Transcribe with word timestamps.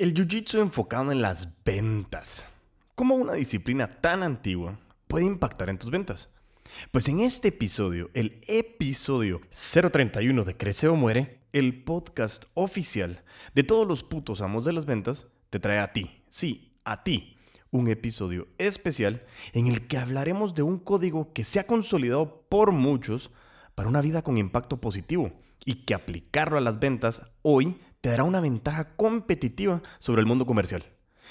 El 0.00 0.14
Jiu-Jitsu 0.14 0.62
enfocado 0.62 1.12
en 1.12 1.20
las 1.20 1.46
ventas. 1.62 2.48
¿Cómo 2.94 3.16
una 3.16 3.34
disciplina 3.34 4.00
tan 4.00 4.22
antigua 4.22 4.78
puede 5.06 5.26
impactar 5.26 5.68
en 5.68 5.76
tus 5.76 5.90
ventas? 5.90 6.30
Pues 6.90 7.06
en 7.08 7.20
este 7.20 7.48
episodio, 7.48 8.08
el 8.14 8.40
episodio 8.48 9.42
031 9.50 10.44
de 10.44 10.56
Crece 10.56 10.88
o 10.88 10.96
Muere, 10.96 11.42
el 11.52 11.84
podcast 11.84 12.46
oficial 12.54 13.22
de 13.54 13.62
todos 13.62 13.86
los 13.86 14.02
putos 14.02 14.40
amos 14.40 14.64
de 14.64 14.72
las 14.72 14.86
ventas, 14.86 15.26
te 15.50 15.60
trae 15.60 15.80
a 15.80 15.92
ti, 15.92 16.22
sí, 16.30 16.72
a 16.86 17.04
ti, 17.04 17.36
un 17.70 17.86
episodio 17.88 18.48
especial 18.56 19.26
en 19.52 19.66
el 19.66 19.86
que 19.86 19.98
hablaremos 19.98 20.54
de 20.54 20.62
un 20.62 20.78
código 20.78 21.34
que 21.34 21.44
se 21.44 21.60
ha 21.60 21.66
consolidado 21.66 22.46
por 22.48 22.72
muchos 22.72 23.30
para 23.74 23.90
una 23.90 24.00
vida 24.00 24.22
con 24.22 24.38
impacto 24.38 24.80
positivo 24.80 25.30
y 25.66 25.84
que 25.84 25.92
aplicarlo 25.92 26.56
a 26.56 26.62
las 26.62 26.80
ventas 26.80 27.20
hoy 27.42 27.76
te 28.00 28.08
dará 28.08 28.24
una 28.24 28.40
ventaja 28.40 28.96
competitiva 28.96 29.82
sobre 29.98 30.20
el 30.20 30.26
mundo 30.26 30.46
comercial. 30.46 30.84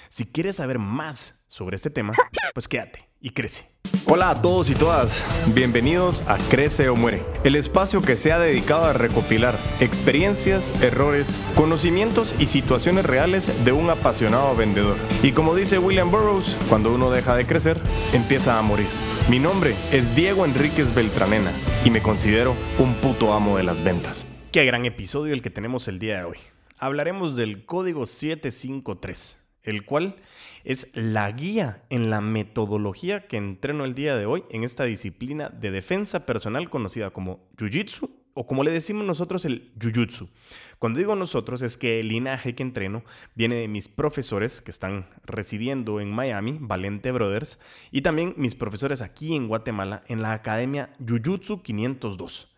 Si 0.10 0.26
quieres 0.26 0.57
saber 0.57 0.80
más 0.80 1.36
sobre 1.48 1.76
este 1.76 1.89
tema, 1.89 2.14
pues 2.54 2.68
quédate 2.68 3.10
y 3.20 3.32
crece. 3.32 3.70
Hola 4.06 4.30
a 4.30 4.42
todos 4.42 4.70
y 4.70 4.76
todas, 4.76 5.26
bienvenidos 5.54 6.21
a 6.28 6.38
Crece 6.50 6.90
o 6.90 6.96
Muere, 6.96 7.24
el 7.43 7.56
espacio 7.56 8.02
que 8.02 8.16
se 8.16 8.32
ha 8.32 8.38
dedicado 8.38 8.86
a 8.86 8.93
recopilar 8.93 9.56
experiencias, 9.79 10.71
errores, 10.82 11.36
conocimientos 11.56 12.36
y 12.38 12.46
situaciones 12.46 13.06
reales 13.06 13.65
de 13.65 13.71
un 13.71 13.90
apasionado 13.90 14.56
vendedor. 14.56 14.98
Y 15.24 15.32
como 15.32 15.56
dice 15.56 15.79
William 15.79 16.12
Burroughs, 16.12 16.56
cuando 16.70 16.93
uno 16.93 17.10
deja 17.10 17.36
de 17.36 17.48
crecer, 17.48 17.82
empieza 18.14 18.60
a 18.60 18.62
morir. 18.62 18.88
Mi 19.28 19.40
nombre 19.40 19.76
es 19.92 20.15
Diego 20.15 20.46
Enríquez 20.46 20.93
Beltranena 20.93 21.51
y 21.84 21.90
me 21.90 22.01
considero 22.01 22.56
un 22.78 22.93
puto 22.96 23.34
amo 23.34 23.57
de 23.57 23.64
las 23.64 23.84
ventas. 23.84 24.28
Qué 24.51 24.65
gran 24.65 24.86
episodio 24.86 25.34
el 25.34 25.42
que 25.42 25.50
tenemos 25.50 25.88
el 25.88 26.00
día 26.00 26.20
de 26.20 26.24
hoy 26.26 26.38
hablaremos 26.79 27.36
del 27.36 27.65
código 27.65 28.06
753, 28.06 29.37
el 29.64 29.86
cual 29.86 30.15
es 30.64 30.87
la 30.93 31.29
guía 31.32 31.83
en 31.89 32.09
la 32.09 32.22
metodología 32.22 33.28
que 33.28 33.38
entreno 33.38 33.86
el 33.86 33.95
día 33.95 34.16
de 34.16 34.26
hoy 34.26 34.44
en 34.50 34.64
esta 34.64 34.86
disciplina 34.86 35.50
de 35.50 35.72
defensa 35.72 36.26
personal 36.26 36.70
conocida 36.70 37.12
como 37.12 37.50
Jiu-Jitsu 37.58 38.09
o 38.34 38.48
como 38.48 38.64
le 38.64 38.72
decimos 38.72 39.06
nosotros 39.06 39.44
el 39.44 39.73
Jiu-Jitsu. 39.78 40.30
Cuando 40.78 41.00
digo 41.00 41.16
nosotros 41.16 41.62
es 41.62 41.76
que 41.76 42.00
el 42.00 42.08
linaje 42.08 42.56
que 42.56 42.64
entreno 42.64 43.04
viene 43.36 43.56
de 43.56 43.67
mis 43.67 43.89
profesores 43.89 44.61
que 44.61 44.72
están 44.72 45.08
residiendo 45.26 46.00
en 46.00 46.09
Miami, 46.09 46.58
Valente 46.61 47.11
Brothers, 47.11 47.59
y 47.92 48.02
también 48.02 48.34
mis 48.38 48.56
profesores 48.56 49.02
aquí 49.02 49.36
en 49.36 49.50
Guatemala 49.50 50.04
en 50.08 50.22
la 50.22 50.32
Academia 50.32 50.94
Jiu-Jitsu 51.00 51.61
502. 51.61 52.56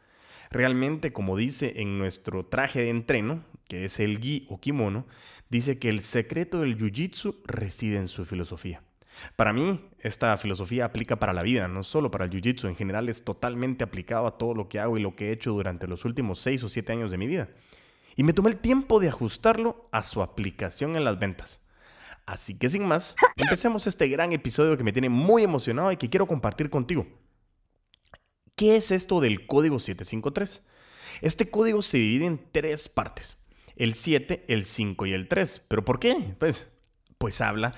Realmente, 0.52 1.14
como 1.14 1.38
dice 1.38 1.74
en 1.78 1.98
nuestro 1.98 2.46
traje 2.46 2.82
de 2.82 2.90
entreno, 2.90 3.46
que 3.72 3.86
es 3.86 4.02
el 4.02 4.20
gi 4.20 4.48
o 4.50 4.60
kimono, 4.60 5.08
dice 5.50 5.80
que 5.80 5.88
el 5.88 6.02
secreto 6.02 6.60
del 6.60 6.78
jiu-jitsu 6.78 7.38
reside 7.46 8.00
en 8.00 8.10
su 8.10 8.26
filosofía. 8.26 8.84
Para 9.38 9.54
mí, 9.54 9.80
esta 10.02 10.36
filosofía 10.36 10.84
aplica 10.84 11.20
para 11.20 11.32
la 11.32 11.42
vida, 11.42 11.70
no 11.70 11.82
solo 11.84 12.12
para 12.12 12.26
el 12.26 12.32
jiu-jitsu, 12.32 12.68
en 12.68 12.76
general 12.76 13.08
es 13.08 13.24
totalmente 13.24 13.86
aplicado 13.86 14.28
a 14.28 14.38
todo 14.38 14.56
lo 14.56 14.68
que 14.68 14.82
hago 14.82 14.98
y 14.98 15.02
lo 15.02 15.14
que 15.14 15.30
he 15.30 15.32
hecho 15.32 15.54
durante 15.54 15.88
los 15.88 16.04
últimos 16.04 16.42
6 16.42 16.66
o 16.66 16.68
7 16.68 16.92
años 16.92 17.12
de 17.12 17.18
mi 17.18 17.28
vida. 17.28 17.48
Y 18.18 18.24
me 18.24 18.34
tomé 18.34 18.50
el 18.50 18.58
tiempo 18.58 19.00
de 19.00 19.08
ajustarlo 19.08 19.88
a 19.94 20.04
su 20.04 20.22
aplicación 20.22 20.98
en 20.98 21.06
las 21.06 21.18
ventas. 21.18 21.62
Así 22.26 22.56
que 22.56 22.68
sin 22.68 22.86
más, 22.86 23.16
empecemos 23.38 23.88
este 23.88 24.10
gran 24.10 24.34
episodio 24.34 24.76
que 24.76 24.84
me 24.84 24.92
tiene 24.92 25.08
muy 25.08 25.44
emocionado 25.44 25.94
y 25.94 25.96
que 25.96 26.10
quiero 26.10 26.28
compartir 26.28 26.70
contigo. 26.70 27.08
¿Qué 28.58 28.76
es 28.76 28.92
esto 28.92 29.22
del 29.22 29.48
código 29.48 29.80
753? 29.80 30.62
Este 31.22 31.50
código 31.50 31.82
se 31.82 32.00
divide 32.00 32.26
en 32.26 32.38
tres 32.52 32.90
partes 32.90 33.38
el 33.82 33.96
7, 33.96 34.46
el 34.48 34.66
5 34.66 35.08
y 35.08 35.14
el 35.14 35.28
3. 35.28 35.64
¿Pero 35.68 35.84
por 35.84 36.00
qué? 36.00 36.36
Pues, 36.38 36.68
pues 37.18 37.42
habla, 37.42 37.74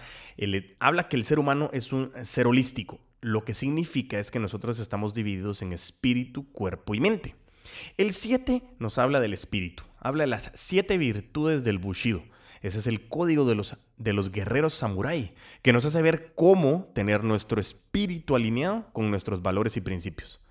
habla 0.80 1.08
que 1.08 1.16
el 1.16 1.24
ser 1.24 1.40
humano 1.40 1.70
es 1.72 1.94
un 1.94 2.12
ser 2.24 2.46
holístico. 2.46 3.00
Lo 3.22 3.46
que 3.46 3.54
significa 3.54 4.20
es 4.20 4.30
que 4.30 4.40
nosotros 4.40 4.80
estamos 4.80 5.14
divididos 5.14 5.62
en 5.62 5.72
espíritu, 5.72 6.52
cuerpo 6.52 6.94
y 6.94 7.00
mente. 7.00 7.36
El 7.96 8.14
7 8.14 8.64
nos 8.80 8.98
habla 8.98 9.22
del 9.22 9.32
espíritu, 9.32 9.84
habla 9.98 10.24
de 10.24 10.28
las 10.28 10.52
siete 10.56 10.98
virtudes 10.98 11.64
del 11.64 11.78
Bushido. 11.78 12.22
Ese 12.62 12.80
es 12.80 12.88
el 12.88 13.08
código 13.08 13.46
de 13.46 13.56
los, 13.56 13.78
de 13.96 14.12
los 14.12 14.30
guerreros 14.30 14.74
samurái, 14.74 15.34
que 15.62 15.72
nos 15.72 15.86
hace 15.86 16.02
ver 16.02 16.34
cómo 16.36 16.92
tener 16.94 17.24
nuestro 17.24 17.62
espíritu 17.62 18.36
alineado 18.36 18.92
con 18.92 19.10
nuestros 19.10 19.42
valores 19.42 19.78
y 19.78 19.82
principios. 19.82 20.42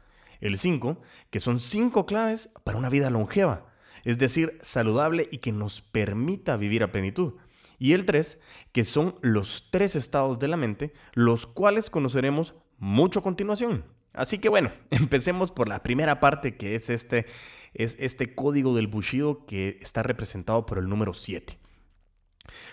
El 0.40 0.56
5, 0.56 0.98
que 1.30 1.40
son 1.40 1.60
cinco 1.60 2.06
claves 2.06 2.48
para 2.64 2.78
una 2.78 2.88
vida 2.88 3.10
longeva 3.10 3.70
es 4.04 4.18
decir, 4.18 4.58
saludable 4.62 5.28
y 5.30 5.38
que 5.38 5.52
nos 5.52 5.80
permita 5.80 6.56
vivir 6.56 6.82
a 6.82 6.92
plenitud. 6.92 7.34
Y 7.78 7.94
el 7.94 8.04
3, 8.04 8.38
que 8.72 8.84
son 8.84 9.16
los 9.22 9.68
tres 9.70 9.96
estados 9.96 10.38
de 10.38 10.48
la 10.48 10.56
mente, 10.56 10.92
los 11.14 11.46
cuales 11.46 11.90
conoceremos 11.90 12.54
mucho 12.78 13.20
a 13.20 13.22
continuación. 13.22 13.84
Así 14.12 14.38
que 14.38 14.48
bueno, 14.48 14.72
empecemos 14.90 15.50
por 15.50 15.68
la 15.68 15.82
primera 15.82 16.20
parte 16.20 16.56
que 16.56 16.74
es 16.74 16.90
este, 16.90 17.26
es 17.74 17.96
este 17.98 18.34
código 18.34 18.74
del 18.74 18.86
Bushido 18.86 19.46
que 19.46 19.78
está 19.80 20.02
representado 20.02 20.66
por 20.66 20.78
el 20.78 20.88
número 20.88 21.14
7. 21.14 21.58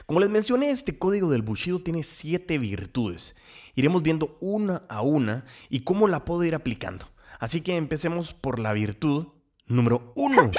Como 0.06 0.20
les 0.20 0.30
mencioné, 0.30 0.72
este 0.72 0.98
código 0.98 1.30
del 1.30 1.44
Bushido 1.44 1.82
tiene 1.82 2.04
siete 2.04 2.58
virtudes. 2.58 3.36
Iremos 3.76 4.02
viendo 4.02 4.38
una 4.42 4.84
a 4.90 5.02
una 5.02 5.46
y 5.70 5.82
cómo 5.82 6.08
la 6.08 6.26
puedo 6.26 6.44
ir 6.44 6.56
aplicando. 6.56 7.08
Así 7.40 7.62
que 7.62 7.76
empecemos 7.76 8.34
por 8.34 8.60
la 8.60 8.74
virtud 8.74 9.28
número 9.68 10.12
1 10.16 10.52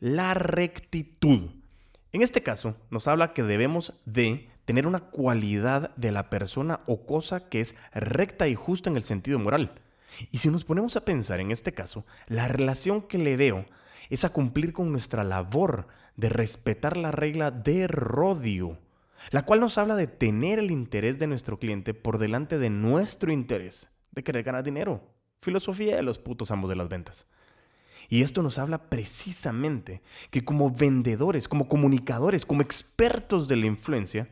la 0.00 0.34
rectitud. 0.34 1.50
En 2.12 2.22
este 2.22 2.42
caso, 2.42 2.74
nos 2.90 3.06
habla 3.06 3.34
que 3.34 3.42
debemos 3.42 3.92
de 4.06 4.48
tener 4.64 4.86
una 4.86 5.00
cualidad 5.00 5.94
de 5.96 6.10
la 6.10 6.30
persona 6.30 6.80
o 6.86 7.06
cosa 7.06 7.48
que 7.48 7.60
es 7.60 7.74
recta 7.92 8.48
y 8.48 8.54
justa 8.54 8.90
en 8.90 8.96
el 8.96 9.04
sentido 9.04 9.38
moral. 9.38 9.74
Y 10.30 10.38
si 10.38 10.48
nos 10.48 10.64
ponemos 10.64 10.96
a 10.96 11.04
pensar 11.04 11.38
en 11.38 11.50
este 11.50 11.72
caso, 11.72 12.04
la 12.26 12.48
relación 12.48 13.02
que 13.02 13.18
le 13.18 13.36
veo 13.36 13.66
es 14.08 14.24
a 14.24 14.30
cumplir 14.30 14.72
con 14.72 14.90
nuestra 14.90 15.22
labor 15.22 15.86
de 16.16 16.30
respetar 16.30 16.96
la 16.96 17.12
regla 17.12 17.50
de 17.50 17.86
rodio, 17.86 18.78
la 19.30 19.44
cual 19.44 19.60
nos 19.60 19.78
habla 19.78 19.96
de 19.96 20.06
tener 20.06 20.58
el 20.58 20.70
interés 20.70 21.18
de 21.18 21.26
nuestro 21.26 21.58
cliente 21.58 21.94
por 21.94 22.18
delante 22.18 22.58
de 22.58 22.70
nuestro 22.70 23.32
interés 23.32 23.88
de 24.12 24.24
querer 24.24 24.42
ganar 24.44 24.64
dinero. 24.64 25.02
Filosofía 25.42 25.96
de 25.96 26.02
los 26.02 26.18
putos 26.18 26.50
ambos 26.50 26.70
de 26.70 26.76
las 26.76 26.88
ventas. 26.88 27.26
Y 28.08 28.22
esto 28.22 28.42
nos 28.42 28.58
habla 28.58 28.88
precisamente 28.88 30.02
que 30.30 30.44
como 30.44 30.70
vendedores, 30.70 31.48
como 31.48 31.68
comunicadores, 31.68 32.46
como 32.46 32.62
expertos 32.62 33.48
de 33.48 33.56
la 33.56 33.66
influencia, 33.66 34.28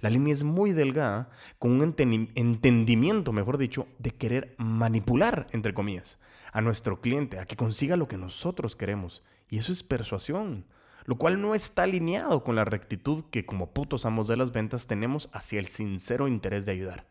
la 0.00 0.08
línea 0.08 0.32
es 0.32 0.44
muy 0.44 0.72
delgada 0.72 1.30
con 1.58 1.72
un 1.72 1.82
entendimiento, 2.34 3.32
mejor 3.32 3.58
dicho, 3.58 3.86
de 3.98 4.12
querer 4.12 4.54
manipular, 4.56 5.46
entre 5.52 5.74
comillas, 5.74 6.18
a 6.52 6.62
nuestro 6.62 7.00
cliente, 7.00 7.38
a 7.38 7.44
que 7.44 7.56
consiga 7.56 7.96
lo 7.96 8.08
que 8.08 8.16
nosotros 8.16 8.76
queremos. 8.76 9.22
Y 9.50 9.58
eso 9.58 9.72
es 9.72 9.82
persuasión, 9.82 10.64
lo 11.04 11.16
cual 11.16 11.42
no 11.42 11.54
está 11.54 11.82
alineado 11.82 12.44
con 12.44 12.56
la 12.56 12.64
rectitud 12.64 13.24
que 13.30 13.44
como 13.44 13.72
putos 13.72 14.06
amos 14.06 14.26
de 14.26 14.38
las 14.38 14.52
ventas 14.52 14.86
tenemos 14.86 15.28
hacia 15.32 15.58
el 15.58 15.68
sincero 15.68 16.28
interés 16.28 16.64
de 16.64 16.72
ayudar. 16.72 17.09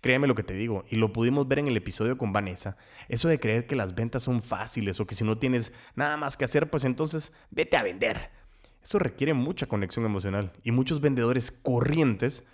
Créeme 0.00 0.26
lo 0.26 0.34
que 0.34 0.44
te 0.44 0.54
digo, 0.54 0.84
y 0.88 0.96
lo 0.96 1.12
pudimos 1.12 1.48
ver 1.48 1.58
en 1.58 1.68
el 1.68 1.76
episodio 1.76 2.16
con 2.16 2.32
Vanessa, 2.32 2.76
eso 3.08 3.28
de 3.28 3.40
creer 3.40 3.66
que 3.66 3.76
las 3.76 3.94
ventas 3.94 4.22
son 4.22 4.40
fáciles 4.40 5.00
o 5.00 5.06
que 5.06 5.14
si 5.14 5.24
no 5.24 5.38
tienes 5.38 5.72
nada 5.96 6.16
más 6.16 6.36
que 6.36 6.44
hacer, 6.44 6.70
pues 6.70 6.84
entonces 6.84 7.32
vete 7.50 7.76
a 7.76 7.82
vender. 7.82 8.30
Eso 8.82 8.98
requiere 8.98 9.34
mucha 9.34 9.66
conexión 9.66 10.04
emocional 10.04 10.52
y 10.62 10.70
muchos 10.70 11.00
vendedores 11.00 11.50
corrientes 11.50 12.44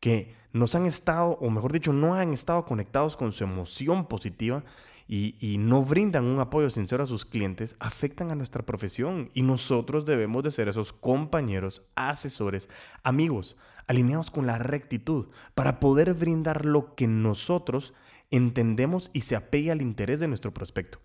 que 0.00 0.34
nos 0.52 0.74
han 0.74 0.86
estado, 0.86 1.32
o 1.40 1.50
mejor 1.50 1.72
dicho, 1.72 1.92
no 1.92 2.14
han 2.14 2.32
estado 2.32 2.64
conectados 2.64 3.16
con 3.16 3.32
su 3.32 3.44
emoción 3.44 4.06
positiva 4.06 4.64
y, 5.08 5.56
no 5.58 5.82
brindan 5.82 6.24
un 6.24 6.40
apoyo 6.40 6.70
sincero 6.70 7.04
a 7.04 7.06
sus 7.06 7.24
clientes, 7.24 7.76
afectan 7.78 8.30
a 8.30 8.34
nuestra 8.34 8.64
profesión 8.66 9.30
y 9.34 9.42
nosotros 9.42 10.04
debemos 10.04 10.42
de 10.42 10.50
ser 10.50 10.68
esos 10.68 10.92
compañeros, 10.92 11.84
asesores, 11.94 12.68
amigos, 13.02 13.56
alineados 13.86 14.30
con 14.30 14.46
la 14.46 14.58
rectitud, 14.58 15.28
para 15.54 15.78
poder 15.78 16.14
brindar 16.14 16.64
lo 16.64 16.94
que 16.94 17.06
nosotros 17.06 17.94
entendemos 18.30 19.10
y 19.12 19.20
se 19.20 19.36
apegue 19.36 19.70
al 19.70 19.82
interés 19.82 20.18
de 20.18 20.28
nuestro 20.28 20.52
prospecto. 20.52 20.98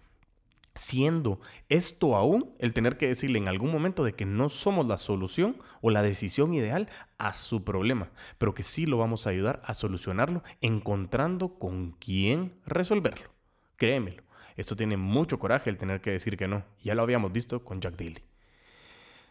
Siendo 0.73 1.41
esto 1.67 2.15
aún 2.15 2.55
el 2.57 2.73
tener 2.73 2.97
que 2.97 3.07
decirle 3.07 3.37
en 3.37 3.49
algún 3.49 3.71
momento 3.71 4.05
de 4.05 4.13
que 4.13 4.25
no 4.25 4.47
somos 4.47 4.87
la 4.87 4.97
solución 4.97 5.57
o 5.81 5.89
la 5.89 6.01
decisión 6.01 6.53
ideal 6.53 6.89
a 7.17 7.33
su 7.33 7.65
problema, 7.65 8.09
pero 8.37 8.53
que 8.53 8.63
sí 8.63 8.85
lo 8.85 8.97
vamos 8.97 9.27
a 9.27 9.31
ayudar 9.31 9.61
a 9.65 9.73
solucionarlo 9.73 10.43
encontrando 10.61 11.59
con 11.59 11.91
quién 11.91 12.53
resolverlo. 12.65 13.40
Créemelo, 13.81 14.21
esto 14.57 14.75
tiene 14.75 14.95
mucho 14.95 15.39
coraje 15.39 15.71
el 15.71 15.79
tener 15.79 16.01
que 16.01 16.11
decir 16.11 16.37
que 16.37 16.47
no. 16.47 16.63
Ya 16.83 16.93
lo 16.93 17.01
habíamos 17.01 17.31
visto 17.31 17.65
con 17.65 17.81
Jack 17.81 17.95
Daly. 17.95 18.23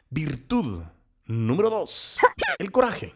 Virtud 0.08 0.82
número 1.24 1.70
2. 1.70 2.18
El 2.58 2.72
coraje. 2.72 3.14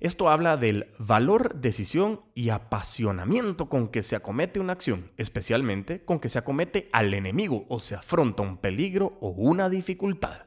Esto 0.00 0.28
habla 0.28 0.58
del 0.58 0.92
valor, 0.98 1.54
decisión 1.54 2.20
y 2.34 2.50
apasionamiento 2.50 3.70
con 3.70 3.88
que 3.88 4.02
se 4.02 4.16
acomete 4.16 4.60
una 4.60 4.74
acción, 4.74 5.12
especialmente 5.16 6.04
con 6.04 6.20
que 6.20 6.28
se 6.28 6.40
acomete 6.40 6.90
al 6.92 7.14
enemigo 7.14 7.64
o 7.70 7.80
se 7.80 7.94
afronta 7.94 8.42
un 8.42 8.58
peligro 8.58 9.16
o 9.22 9.30
una 9.30 9.70
dificultad. 9.70 10.42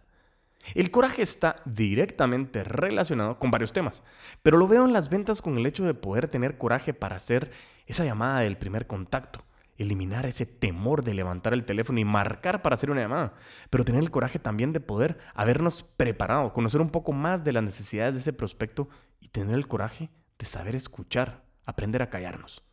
El 0.75 0.92
coraje 0.92 1.24
está 1.24 1.63
directamente 1.66 2.63
relacionado 2.63 3.39
con 3.39 3.50
varios 3.50 3.74
temas, 3.74 4.04
pero 4.44 4.57
lo 4.57 4.68
veo 4.68 4.86
en 4.86 4.94
las 4.94 5.10
ventas 5.10 5.42
con 5.42 5.57
el 5.57 5.66
hecho 5.66 5.86
de 5.86 5.95
poder 5.95 6.27
tener 6.27 6.60
coraje 6.60 6.94
para 6.94 7.16
hacer 7.16 7.50
esa 7.88 8.06
llamada 8.06 8.42
del 8.42 8.60
primer 8.60 8.86
contacto, 8.86 9.44
eliminar 9.81 10.25
ese 10.25 10.45
temor 10.45 11.04
de 11.04 11.13
levantar 11.13 11.54
el 11.54 11.66
teléfono 11.66 12.00
y 12.00 12.06
marcar 12.06 12.62
para 12.62 12.75
hacer 12.75 12.92
una 12.92 13.01
llamada, 13.01 13.33
pero 13.69 13.86
tener 13.86 14.01
el 14.01 14.12
coraje 14.12 14.39
también 14.39 14.74
de 14.74 14.80
poder 14.80 15.18
habernos 15.33 15.83
preparado, 15.83 16.54
conocer 16.54 16.81
un 16.81 16.89
poco 16.89 17.12
más 17.13 17.44
de 17.44 17.51
las 17.51 17.63
necesidades 17.63 18.13
de 18.13 18.19
ese 18.22 18.33
prospecto 18.33 18.89
y 19.19 19.30
tener 19.30 19.56
el 19.56 19.68
coraje 19.68 20.10
de 20.39 20.45
saber 20.45 20.75
escuchar, 20.75 21.44
aprender 21.66 22.01
a 22.01 22.10
callarnos. 22.10 22.63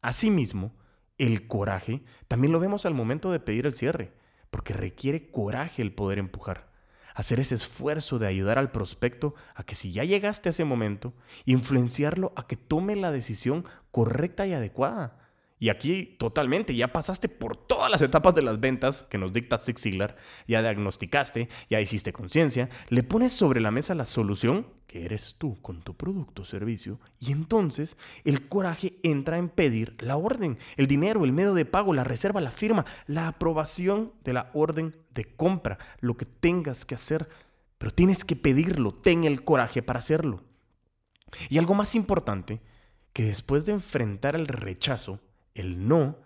Asimismo, 0.00 0.72
el 1.18 1.46
coraje 1.46 2.02
también 2.28 2.52
lo 2.52 2.60
vemos 2.60 2.86
al 2.86 2.94
momento 2.94 3.32
de 3.32 3.40
pedir 3.40 3.66
el 3.66 3.74
cierre, 3.74 4.12
porque 4.50 4.72
requiere 4.72 5.30
coraje 5.30 5.82
el 5.82 5.92
poder 5.92 6.18
empujar 6.18 6.68
hacer 7.18 7.40
ese 7.40 7.56
esfuerzo 7.56 8.20
de 8.20 8.28
ayudar 8.28 8.58
al 8.58 8.70
prospecto 8.70 9.34
a 9.56 9.64
que 9.64 9.74
si 9.74 9.90
ya 9.90 10.04
llegaste 10.04 10.48
a 10.48 10.50
ese 10.50 10.64
momento, 10.64 11.14
influenciarlo 11.46 12.32
a 12.36 12.46
que 12.46 12.56
tome 12.56 12.94
la 12.94 13.10
decisión 13.10 13.64
correcta 13.90 14.46
y 14.46 14.52
adecuada. 14.52 15.18
Y 15.58 15.70
aquí 15.70 16.16
totalmente, 16.18 16.74
ya 16.74 16.92
pasaste 16.92 17.28
por 17.28 17.56
todas 17.56 17.90
las 17.90 18.02
etapas 18.02 18.34
de 18.34 18.42
las 18.42 18.60
ventas 18.60 19.04
que 19.10 19.18
nos 19.18 19.32
dicta 19.32 19.58
Zig 19.58 19.78
Ziglar, 19.78 20.16
ya 20.46 20.62
diagnosticaste, 20.62 21.48
ya 21.68 21.80
hiciste 21.80 22.12
conciencia, 22.12 22.68
le 22.88 23.02
pones 23.02 23.32
sobre 23.32 23.60
la 23.60 23.70
mesa 23.70 23.94
la 23.94 24.04
solución, 24.04 24.66
que 24.86 25.04
eres 25.04 25.34
tú 25.36 25.60
con 25.60 25.82
tu 25.82 25.94
producto 25.94 26.42
o 26.42 26.44
servicio, 26.44 27.00
y 27.18 27.32
entonces 27.32 27.96
el 28.24 28.48
coraje 28.48 28.98
entra 29.02 29.36
en 29.36 29.48
pedir 29.48 29.96
la 30.00 30.16
orden, 30.16 30.58
el 30.76 30.86
dinero, 30.86 31.24
el 31.24 31.32
medio 31.32 31.54
de 31.54 31.64
pago, 31.64 31.92
la 31.92 32.04
reserva, 32.04 32.40
la 32.40 32.50
firma, 32.50 32.86
la 33.06 33.28
aprobación 33.28 34.12
de 34.24 34.32
la 34.32 34.50
orden 34.54 34.94
de 35.12 35.24
compra, 35.24 35.78
lo 36.00 36.16
que 36.16 36.24
tengas 36.24 36.84
que 36.84 36.94
hacer, 36.94 37.28
pero 37.76 37.92
tienes 37.92 38.24
que 38.24 38.36
pedirlo, 38.36 38.94
ten 38.94 39.24
el 39.24 39.44
coraje 39.44 39.82
para 39.82 39.98
hacerlo. 39.98 40.42
Y 41.50 41.58
algo 41.58 41.74
más 41.74 41.94
importante, 41.94 42.60
que 43.12 43.24
después 43.24 43.66
de 43.66 43.72
enfrentar 43.72 44.36
el 44.36 44.46
rechazo, 44.46 45.20
el 45.60 45.86
no, 45.88 46.18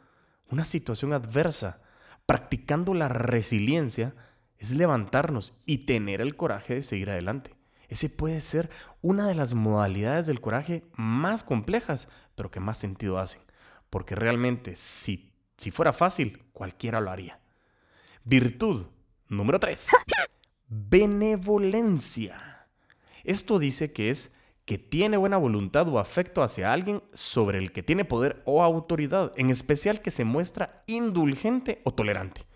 una 0.51 0.65
situación 0.65 1.13
adversa, 1.13 1.81
practicando 2.27 2.95
la 2.95 3.09
resiliencia, 3.09 4.15
es 4.59 4.71
levantarnos 4.71 5.55
y 5.67 5.79
tener 5.79 6.21
el 6.21 6.37
coraje 6.37 6.75
de 6.75 6.83
seguir 6.83 7.11
adelante. 7.11 7.57
Ese 7.89 8.09
puede 8.09 8.41
ser 8.41 8.71
una 9.01 9.27
de 9.29 9.35
las 9.35 9.55
modalidades 9.55 10.27
del 10.27 10.41
coraje 10.41 10.85
más 10.95 11.45
complejas, 11.45 12.09
pero 12.35 12.51
que 12.51 12.61
más 12.61 12.79
sentido 12.79 13.19
hacen. 13.19 13.43
Porque 13.91 14.15
realmente, 14.15 14.77
si, 14.77 15.35
si 15.59 15.71
fuera 15.71 15.93
fácil, 15.93 16.45
cualquiera 16.53 17.01
lo 17.01 17.11
haría. 17.11 17.41
Virtud 18.25 18.87
número 19.29 19.59
3. 19.61 19.89
Benevolencia. 20.69 22.67
Esto 23.25 23.59
dice 23.59 23.93
que 23.93 24.11
es 24.11 24.33
que 24.65 24.79
tiene 24.79 25.17
buena 25.17 25.37
voluntad 25.37 25.89
o 25.89 25.99
afecto 25.99 26.43
hacia 26.43 26.73
alguien 26.73 27.03
sobre 27.13 27.59
el 27.59 27.73
que 27.73 27.83
tiene 27.83 28.05
poder 28.05 28.43
o 28.45 28.63
autoridad, 28.63 29.33
en 29.37 29.51
especial 29.51 30.01
que 30.01 30.11
se 30.11 30.25
muestra 30.25 30.85
indulgente 30.87 31.81
o 31.85 31.93
tolerante. 31.93 32.47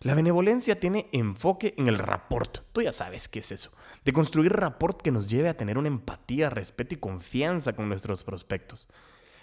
La 0.00 0.14
benevolencia 0.14 0.78
tiene 0.78 1.08
enfoque 1.12 1.74
en 1.78 1.88
el 1.88 1.98
rapport. 1.98 2.58
Tú 2.72 2.82
ya 2.82 2.92
sabes 2.92 3.26
qué 3.26 3.38
es 3.38 3.52
eso. 3.52 3.72
De 4.04 4.12
construir 4.12 4.52
rapport 4.52 5.00
que 5.00 5.10
nos 5.10 5.28
lleve 5.28 5.48
a 5.48 5.56
tener 5.56 5.78
una 5.78 5.88
empatía, 5.88 6.50
respeto 6.50 6.94
y 6.94 6.98
confianza 6.98 7.72
con 7.72 7.88
nuestros 7.88 8.22
prospectos. 8.22 8.86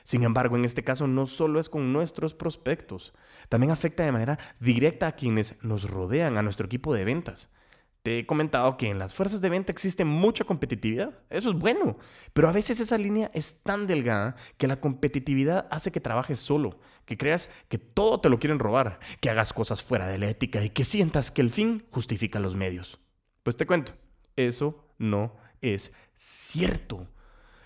Sin 0.03 0.23
embargo, 0.23 0.55
en 0.55 0.65
este 0.65 0.83
caso 0.83 1.07
no 1.07 1.25
solo 1.25 1.59
es 1.59 1.69
con 1.69 1.93
nuestros 1.93 2.33
prospectos, 2.33 3.13
también 3.49 3.71
afecta 3.71 4.03
de 4.03 4.11
manera 4.11 4.37
directa 4.59 5.07
a 5.07 5.11
quienes 5.13 5.55
nos 5.63 5.89
rodean, 5.89 6.37
a 6.37 6.43
nuestro 6.43 6.65
equipo 6.65 6.93
de 6.93 7.05
ventas. 7.05 7.51
Te 8.03 8.17
he 8.17 8.25
comentado 8.25 8.77
que 8.77 8.89
en 8.89 8.97
las 8.97 9.13
fuerzas 9.13 9.41
de 9.41 9.49
venta 9.49 9.71
existe 9.71 10.05
mucha 10.05 10.43
competitividad. 10.43 11.19
Eso 11.29 11.51
es 11.51 11.55
bueno. 11.55 11.97
Pero 12.33 12.49
a 12.49 12.51
veces 12.51 12.79
esa 12.79 12.97
línea 12.97 13.29
es 13.33 13.61
tan 13.61 13.85
delgada 13.85 14.35
que 14.57 14.67
la 14.67 14.81
competitividad 14.81 15.67
hace 15.69 15.91
que 15.91 16.01
trabajes 16.01 16.39
solo, 16.39 16.79
que 17.05 17.17
creas 17.17 17.49
que 17.69 17.77
todo 17.77 18.19
te 18.19 18.29
lo 18.29 18.39
quieren 18.39 18.57
robar, 18.57 18.99
que 19.19 19.29
hagas 19.29 19.53
cosas 19.53 19.83
fuera 19.83 20.07
de 20.07 20.17
la 20.17 20.29
ética 20.29 20.63
y 20.63 20.71
que 20.71 20.83
sientas 20.83 21.29
que 21.29 21.41
el 21.41 21.51
fin 21.51 21.85
justifica 21.91 22.39
los 22.39 22.55
medios. 22.55 22.99
Pues 23.43 23.55
te 23.55 23.67
cuento, 23.67 23.93
eso 24.35 24.83
no 24.97 25.35
es 25.61 25.91
cierto. 26.15 27.07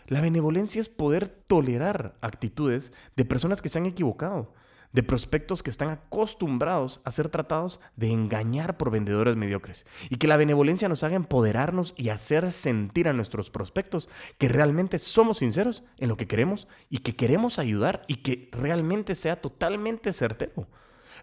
La 0.07 0.19
benevolencia 0.19 0.81
es 0.81 0.89
poder 0.89 1.29
tolerar 1.29 2.17
actitudes 2.19 2.91
de 3.15 3.23
personas 3.23 3.61
que 3.61 3.69
se 3.69 3.79
han 3.79 3.85
equivocado 3.85 4.53
de 4.95 5.03
prospectos 5.03 5.62
que 5.62 5.69
están 5.69 5.89
acostumbrados 5.89 7.01
a 7.03 7.12
ser 7.12 7.27
tratados 7.27 7.81
de 7.97 8.13
engañar 8.13 8.77
por 8.77 8.92
vendedores 8.92 9.36
mediocres 9.36 9.86
y 10.09 10.15
que 10.15 10.27
la 10.27 10.38
benevolencia 10.38 10.88
nos 10.88 11.03
haga 11.03 11.18
empoderarnos 11.18 11.94
y 11.97 12.09
hacer 12.09 12.50
sentir 12.53 13.09
a 13.09 13.13
nuestros 13.13 13.50
prospectos 13.50 14.07
que 14.38 14.47
realmente 14.47 14.97
somos 14.97 15.39
sinceros 15.39 15.83
en 15.97 16.07
lo 16.07 16.15
que 16.15 16.27
queremos 16.27 16.69
y 16.89 17.00
que 17.00 17.13
queremos 17.13 17.59
ayudar 17.59 18.03
y 18.07 18.21
que 18.21 18.47
realmente 18.53 19.15
sea 19.15 19.42
totalmente 19.42 20.13
certero. 20.13 20.69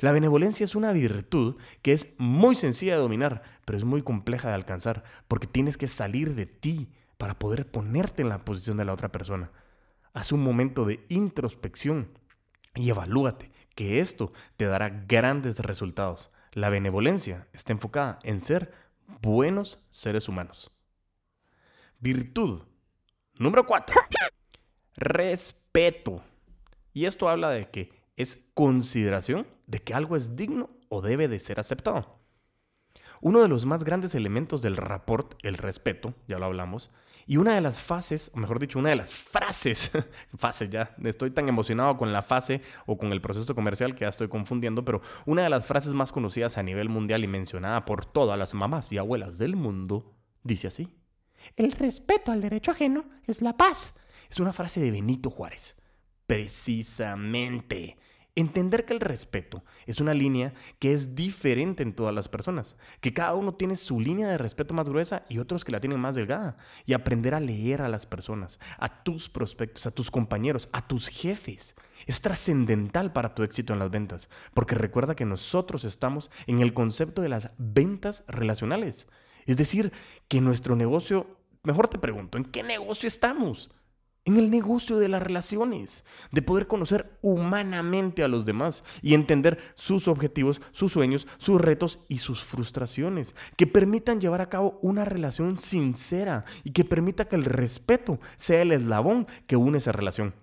La 0.00 0.12
benevolencia 0.12 0.64
es 0.64 0.74
una 0.74 0.92
virtud 0.92 1.56
que 1.80 1.94
es 1.94 2.08
muy 2.18 2.56
sencilla 2.56 2.96
de 2.96 3.00
dominar, 3.00 3.42
pero 3.64 3.78
es 3.78 3.84
muy 3.84 4.02
compleja 4.02 4.48
de 4.48 4.54
alcanzar, 4.54 5.02
porque 5.28 5.46
tienes 5.46 5.78
que 5.78 5.88
salir 5.88 6.34
de 6.34 6.44
ti 6.44 6.90
para 7.16 7.38
poder 7.38 7.70
ponerte 7.70 8.20
en 8.20 8.28
la 8.28 8.44
posición 8.44 8.76
de 8.76 8.84
la 8.84 8.92
otra 8.92 9.12
persona. 9.12 9.50
Haz 10.12 10.30
un 10.30 10.42
momento 10.42 10.84
de 10.84 11.06
introspección 11.08 12.08
y 12.74 12.90
evalúate 12.90 13.51
que 13.74 14.00
esto 14.00 14.32
te 14.56 14.66
dará 14.66 14.88
grandes 14.88 15.58
resultados. 15.58 16.30
La 16.52 16.68
benevolencia 16.68 17.48
está 17.52 17.72
enfocada 17.72 18.18
en 18.22 18.40
ser 18.40 18.72
buenos 19.20 19.82
seres 19.90 20.28
humanos. 20.28 20.70
Virtud. 22.00 22.62
Número 23.34 23.66
4. 23.66 23.96
Respeto. 24.96 26.22
Y 26.92 27.06
esto 27.06 27.28
habla 27.28 27.50
de 27.50 27.70
que 27.70 28.02
es 28.16 28.38
consideración 28.54 29.46
de 29.66 29.80
que 29.80 29.94
algo 29.94 30.16
es 30.16 30.36
digno 30.36 30.70
o 30.88 31.00
debe 31.00 31.28
de 31.28 31.40
ser 31.40 31.58
aceptado. 31.58 32.18
Uno 33.20 33.40
de 33.40 33.48
los 33.48 33.64
más 33.64 33.84
grandes 33.84 34.14
elementos 34.14 34.62
del 34.62 34.76
rapport, 34.76 35.34
el 35.42 35.56
respeto, 35.56 36.12
ya 36.26 36.38
lo 36.38 36.46
hablamos, 36.46 36.90
y 37.26 37.36
una 37.36 37.54
de 37.54 37.60
las 37.60 37.80
fases, 37.80 38.30
o 38.34 38.38
mejor 38.38 38.58
dicho, 38.58 38.78
una 38.78 38.90
de 38.90 38.96
las 38.96 39.14
frases, 39.14 39.90
fase 40.36 40.68
ya, 40.68 40.94
estoy 41.04 41.30
tan 41.30 41.48
emocionado 41.48 41.96
con 41.96 42.12
la 42.12 42.22
fase 42.22 42.62
o 42.86 42.98
con 42.98 43.12
el 43.12 43.20
proceso 43.20 43.54
comercial 43.54 43.94
que 43.94 44.00
ya 44.00 44.08
estoy 44.08 44.28
confundiendo, 44.28 44.84
pero 44.84 45.00
una 45.26 45.42
de 45.42 45.50
las 45.50 45.64
frases 45.66 45.94
más 45.94 46.12
conocidas 46.12 46.58
a 46.58 46.62
nivel 46.62 46.88
mundial 46.88 47.24
y 47.24 47.28
mencionada 47.28 47.84
por 47.84 48.04
todas 48.04 48.38
las 48.38 48.54
mamás 48.54 48.92
y 48.92 48.98
abuelas 48.98 49.38
del 49.38 49.56
mundo, 49.56 50.14
dice 50.42 50.68
así. 50.68 50.88
El 51.56 51.72
respeto 51.72 52.32
al 52.32 52.40
derecho 52.40 52.70
ajeno 52.70 53.04
es 53.26 53.42
la 53.42 53.56
paz. 53.56 53.94
Es 54.30 54.40
una 54.40 54.52
frase 54.52 54.80
de 54.80 54.90
Benito 54.90 55.30
Juárez. 55.30 55.76
Precisamente. 56.26 57.96
Entender 58.34 58.86
que 58.86 58.94
el 58.94 59.00
respeto 59.00 59.62
es 59.84 60.00
una 60.00 60.14
línea 60.14 60.54
que 60.78 60.94
es 60.94 61.14
diferente 61.14 61.82
en 61.82 61.92
todas 61.92 62.14
las 62.14 62.30
personas, 62.30 62.76
que 63.02 63.12
cada 63.12 63.34
uno 63.34 63.56
tiene 63.56 63.76
su 63.76 64.00
línea 64.00 64.26
de 64.26 64.38
respeto 64.38 64.72
más 64.72 64.88
gruesa 64.88 65.26
y 65.28 65.38
otros 65.38 65.66
que 65.66 65.72
la 65.72 65.80
tienen 65.80 66.00
más 66.00 66.14
delgada, 66.14 66.56
y 66.86 66.94
aprender 66.94 67.34
a 67.34 67.40
leer 67.40 67.82
a 67.82 67.90
las 67.90 68.06
personas, 68.06 68.58
a 68.78 69.02
tus 69.02 69.28
prospectos, 69.28 69.86
a 69.86 69.90
tus 69.90 70.10
compañeros, 70.10 70.70
a 70.72 70.88
tus 70.88 71.08
jefes. 71.08 71.76
Es 72.06 72.22
trascendental 72.22 73.12
para 73.12 73.34
tu 73.34 73.42
éxito 73.42 73.74
en 73.74 73.80
las 73.80 73.90
ventas, 73.90 74.30
porque 74.54 74.76
recuerda 74.76 75.14
que 75.14 75.26
nosotros 75.26 75.84
estamos 75.84 76.30
en 76.46 76.62
el 76.62 76.72
concepto 76.72 77.20
de 77.20 77.28
las 77.28 77.50
ventas 77.58 78.24
relacionales. 78.28 79.08
Es 79.44 79.58
decir, 79.58 79.92
que 80.28 80.40
nuestro 80.40 80.74
negocio, 80.74 81.36
mejor 81.64 81.88
te 81.88 81.98
pregunto, 81.98 82.38
¿en 82.38 82.44
qué 82.44 82.62
negocio 82.62 83.08
estamos? 83.08 83.70
En 84.24 84.36
el 84.36 84.50
negocio 84.50 84.98
de 84.98 85.08
las 85.08 85.22
relaciones, 85.22 86.04
de 86.30 86.42
poder 86.42 86.66
conocer 86.66 87.18
humanamente 87.22 88.22
a 88.22 88.28
los 88.28 88.44
demás 88.44 88.84
y 89.02 89.14
entender 89.14 89.58
sus 89.74 90.06
objetivos, 90.08 90.60
sus 90.72 90.92
sueños, 90.92 91.26
sus 91.38 91.60
retos 91.60 92.00
y 92.08 92.18
sus 92.18 92.44
frustraciones, 92.44 93.34
que 93.56 93.66
permitan 93.66 94.20
llevar 94.20 94.40
a 94.40 94.48
cabo 94.48 94.78
una 94.82 95.04
relación 95.04 95.58
sincera 95.58 96.44
y 96.64 96.72
que 96.72 96.84
permita 96.84 97.26
que 97.26 97.36
el 97.36 97.44
respeto 97.44 98.20
sea 98.36 98.62
el 98.62 98.72
eslabón 98.72 99.26
que 99.46 99.56
une 99.56 99.78
esa 99.78 99.92
relación. 99.92 100.34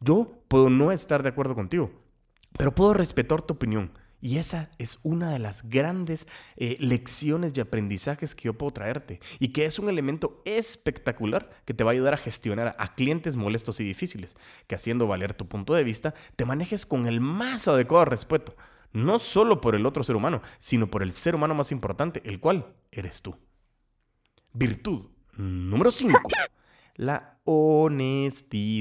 Yo 0.00 0.38
puedo 0.48 0.70
no 0.70 0.92
estar 0.92 1.22
de 1.22 1.30
acuerdo 1.30 1.54
contigo, 1.54 1.90
pero 2.56 2.74
puedo 2.74 2.94
respetar 2.94 3.42
tu 3.42 3.54
opinión 3.54 3.90
y 4.20 4.38
esa 4.38 4.70
es 4.78 4.98
una 5.02 5.30
de 5.30 5.38
las 5.38 5.68
grandes 5.68 6.26
eh, 6.56 6.76
lecciones 6.80 7.52
y 7.54 7.60
aprendizajes 7.60 8.34
que 8.34 8.44
yo 8.44 8.54
puedo 8.54 8.72
traerte 8.72 9.20
y 9.38 9.48
que 9.48 9.66
es 9.66 9.78
un 9.78 9.88
elemento 9.88 10.42
espectacular 10.44 11.50
que 11.64 11.74
te 11.74 11.84
va 11.84 11.90
a 11.90 11.94
ayudar 11.94 12.14
a 12.14 12.18
gestionar 12.18 12.74
a 12.78 12.94
clientes 12.94 13.36
molestos 13.36 13.78
y 13.80 13.84
difíciles, 13.84 14.34
que 14.66 14.74
haciendo 14.74 15.06
valer 15.06 15.34
tu 15.34 15.46
punto 15.46 15.74
de 15.74 15.84
vista, 15.84 16.14
te 16.34 16.44
manejes 16.44 16.86
con 16.86 17.06
el 17.06 17.20
más 17.20 17.68
adecuado 17.68 18.06
respeto, 18.06 18.56
no 18.92 19.18
solo 19.18 19.60
por 19.60 19.74
el 19.74 19.84
otro 19.84 20.02
ser 20.02 20.16
humano, 20.16 20.40
sino 20.58 20.90
por 20.90 21.02
el 21.02 21.12
ser 21.12 21.34
humano 21.34 21.54
más 21.54 21.70
importante, 21.70 22.22
el 22.24 22.40
cual 22.40 22.74
eres 22.90 23.20
tú. 23.20 23.36
Virtud 24.52 25.10
número 25.36 25.90
5. 25.90 26.18
La 26.94 27.38
honestidad. 27.44 28.80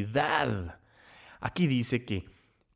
Aquí 1.41 1.67
dice 1.67 2.05
que, 2.05 2.25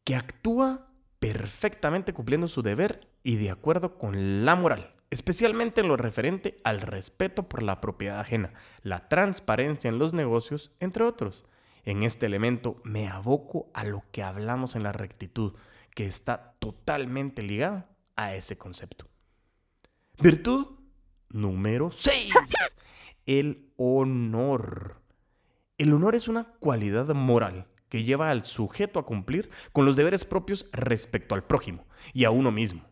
que 0.03 0.15
actúa 0.15 0.88
perfectamente 1.19 2.13
cumpliendo 2.13 2.47
su 2.47 2.61
deber 2.61 3.07
y 3.23 3.35
de 3.35 3.51
acuerdo 3.51 3.97
con 3.97 4.45
la 4.45 4.55
moral. 4.55 4.95
especialmente 5.11 5.81
en 5.81 5.87
lo 5.87 5.97
referente 5.97 6.61
al 6.63 6.81
respeto 6.81 7.49
por 7.49 7.63
la 7.63 7.81
propiedad 7.81 8.19
ajena, 8.19 8.53
la 8.83 9.09
transparencia 9.09 9.87
en 9.89 9.97
los 9.97 10.13
negocios, 10.13 10.71
entre 10.79 11.03
otros. 11.03 11.45
En 11.83 12.03
este 12.03 12.27
elemento 12.27 12.79
me 12.83 13.07
aboco 13.07 13.71
a 13.73 13.83
lo 13.83 14.03
que 14.11 14.21
hablamos 14.21 14.75
en 14.75 14.83
la 14.83 14.91
rectitud, 14.91 15.53
que 15.95 16.05
está 16.05 16.53
totalmente 16.59 17.41
ligado 17.41 17.85
a 18.15 18.35
ese 18.35 18.59
concepto. 18.59 19.07
Virtud 20.19 20.67
número 21.29 21.89
6. 21.89 22.31
El 23.25 23.71
honor. 23.77 25.01
El 25.79 25.93
honor 25.93 26.13
es 26.13 26.27
una 26.27 26.53
cualidad 26.59 27.07
moral 27.15 27.65
que 27.89 28.03
lleva 28.03 28.29
al 28.29 28.43
sujeto 28.43 28.99
a 28.99 29.05
cumplir 29.05 29.49
con 29.73 29.85
los 29.85 29.95
deberes 29.95 30.25
propios 30.25 30.67
respecto 30.71 31.35
al 31.35 31.43
prójimo 31.43 31.85
y 32.13 32.23
a 32.23 32.31
uno 32.31 32.51
mismo. 32.51 32.89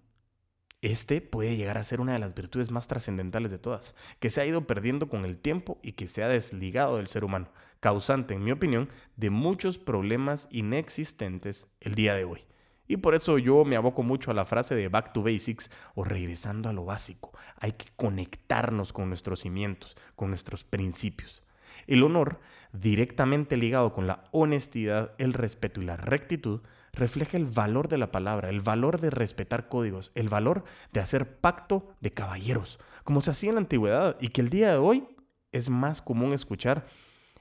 Este 0.82 1.22
puede 1.22 1.58
llegar 1.58 1.77
a 1.80 1.84
ser 1.84 2.01
una 2.01 2.13
de 2.13 2.20
las 2.20 2.36
virtudes 2.36 2.70
más 2.70 2.88
trascendentales 2.88 3.51
de 3.51 3.58
todas, 3.58 3.96
que 4.20 4.30
se 4.30 4.42
ha 4.42 4.46
ido 4.46 4.68
perdiendo 4.68 5.10
con 5.10 5.25
el 5.25 5.39
tiempo 5.39 5.80
y 5.82 5.94
que 5.94 6.08
se 6.08 6.24
ha 6.24 6.27
desligado 6.27 6.98
del 6.98 7.08
ser 7.08 7.24
humano, 7.24 7.51
causante, 7.80 8.36
en 8.36 8.44
mi 8.44 8.51
opinión, 8.51 8.89
de 9.16 9.32
muchos 9.32 9.80
problemas 9.80 10.48
inexistentes 10.51 11.66
el 11.80 11.96
día 11.96 12.13
de 12.13 12.25
hoy. 12.25 12.44
Y 12.88 12.98
por 12.98 13.16
eso 13.16 13.38
yo 13.38 13.66
me 13.66 13.75
aboco 13.75 14.04
mucho 14.04 14.32
a 14.32 14.34
la 14.34 14.46
frase 14.46 14.75
de 14.75 14.88
back 14.88 15.13
to 15.13 15.24
basics 15.24 15.70
o 15.96 16.04
regresando 16.04 16.70
a 16.70 16.74
lo 16.74 16.86
básico. 16.86 17.34
Hay 17.60 17.74
que 17.74 17.88
conectarnos 17.96 18.94
con 18.94 19.10
nuestros 19.10 19.42
cimientos, 19.42 19.98
con 20.16 20.30
nuestros 20.30 20.63
principios. 20.63 21.42
El 21.86 22.03
honor, 22.03 22.39
directamente 22.74 23.57
ligado 23.57 23.93
con 23.93 24.07
la 24.07 24.24
honestidad, 24.31 25.12
el 25.17 25.34
respeto 25.34 25.81
y 25.81 25.86
la 25.86 25.98
rectitud, 25.98 26.62
refleja 26.93 27.38
el 27.38 27.46
valor 27.46 27.88
de 27.88 27.98
la 27.98 28.12
palabra, 28.12 28.50
el 28.50 28.62
valor 28.62 29.00
de 29.00 29.10
respetar 29.10 29.69
códigos, 29.69 30.12
el 30.15 30.29
valor 30.29 30.63
de 30.91 31.00
hacer 31.00 31.39
pacto 31.39 31.89
de 32.01 32.12
caballeros, 32.12 32.79
como 33.03 33.22
se 33.22 33.31
hacía 33.31 33.50
en 33.50 33.55
la 33.55 33.62
antigüedad 33.62 34.17
y 34.19 34.29
que 34.29 34.41
el 34.41 34.50
día 34.50 34.72
de 34.72 34.77
hoy 34.77 35.07
es 35.51 35.69
más 35.69 36.01
común 36.01 36.34
escuchar, 36.34 36.86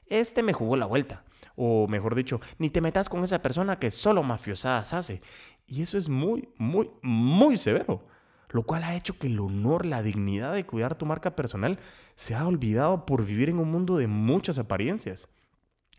este 0.07 0.43
me 0.43 0.53
jugó 0.53 0.77
la 0.77 0.85
vuelta, 0.85 1.23
o 1.55 1.87
mejor 1.87 2.15
dicho, 2.15 2.39
ni 2.59 2.69
te 2.69 2.81
metas 2.81 3.09
con 3.09 3.23
esa 3.23 3.41
persona 3.41 3.79
que 3.79 3.91
solo 3.91 4.23
mafiosadas 4.23 4.93
hace. 4.93 5.21
Y 5.65 5.81
eso 5.81 5.97
es 5.97 6.07
muy, 6.07 6.47
muy, 6.57 6.89
muy 7.01 7.57
severo 7.57 8.05
lo 8.49 8.63
cual 8.63 8.83
ha 8.83 8.95
hecho 8.95 9.17
que 9.17 9.27
el 9.27 9.39
honor, 9.39 9.85
la 9.85 10.03
dignidad 10.03 10.53
de 10.53 10.65
cuidar 10.65 10.95
tu 10.95 11.05
marca 11.05 11.35
personal 11.35 11.79
se 12.15 12.35
ha 12.35 12.47
olvidado 12.47 13.05
por 13.05 13.25
vivir 13.25 13.49
en 13.49 13.59
un 13.59 13.71
mundo 13.71 13.97
de 13.97 14.07
muchas 14.07 14.57
apariencias. 14.57 15.29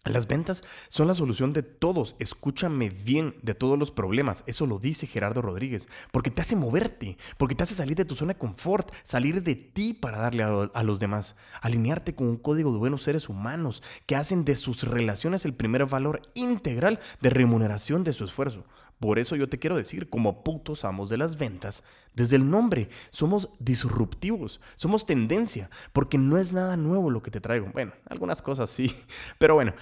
Las 0.05 0.27
ventas 0.27 0.65
son 0.89 1.07
la 1.07 1.15
solución 1.15 1.53
de 1.53 1.63
todos, 1.63 2.17
escúchame 2.19 2.89
bien, 2.89 3.35
de 3.43 3.55
todos 3.55 3.79
los 3.79 3.91
problemas. 3.91 4.43
Eso 4.47 4.67
lo 4.67 4.79
dice 4.79 5.07
Gerardo 5.07 5.43
Rodríguez, 5.43 5.89
porque 6.13 6.31
te 6.31 6.41
hace 6.41 6.57
moverte, 6.57 7.19
porque 7.37 7.55
te 7.55 7.65
hace 7.65 7.75
salir 7.75 7.97
de 7.97 8.05
tu 8.05 8.15
zona 8.15 8.35
de 8.35 8.39
confort, 8.39 8.91
salir 9.05 9.43
de 9.43 9.55
ti 9.55 9.95
para 9.95 10.19
darle 10.19 10.45
a, 10.45 10.71
a, 10.73 10.83
los 10.83 10.99
demás, 10.99 11.37
alinearte 11.61 12.15
con 12.15 12.29
un 12.29 12.37
código 12.37 12.73
de 12.73 12.79
buenos 12.79 13.03
seres 13.03 13.29
humanos 13.29 13.83
que 14.07 14.17
hacen 14.17 14.45
de 14.45 14.57
sus 14.57 14.85
relaciones 14.85 15.45
el 15.45 15.55
primer 15.55 15.85
valor 15.87 16.23
integral 16.35 17.01
de 17.21 17.31
remuneración 17.31 18.05
de 18.05 18.13
su 18.13 18.25
esfuerzo. 18.25 18.65
Por 19.01 19.19
eso 19.19 19.37
yo 19.37 19.49
te 19.49 19.59
quiero 19.59 19.77
decir, 19.77 20.11
como 20.11 20.43
putos 20.43 20.85
amos 20.85 21.09
de 21.09 21.17
las 21.17 21.39
ventas, 21.39 21.85
desde 22.15 22.37
el 22.37 22.51
nombre, 22.51 22.89
somos 23.11 23.49
disruptivos, 23.61 24.61
somos 24.75 25.07
tendencia, 25.07 25.71
porque 25.93 26.19
no 26.19 26.37
es 26.37 26.53
nada 26.53 26.77
nuevo 26.77 27.11
lo 27.11 27.23
que 27.23 27.31
te 27.31 27.41
traigo. 27.41 27.71
Bueno, 27.73 27.93
algunas 28.07 28.43
cosas 28.43 28.71
sí, 28.71 28.95
pero 29.39 29.55
bueno, 29.55 29.75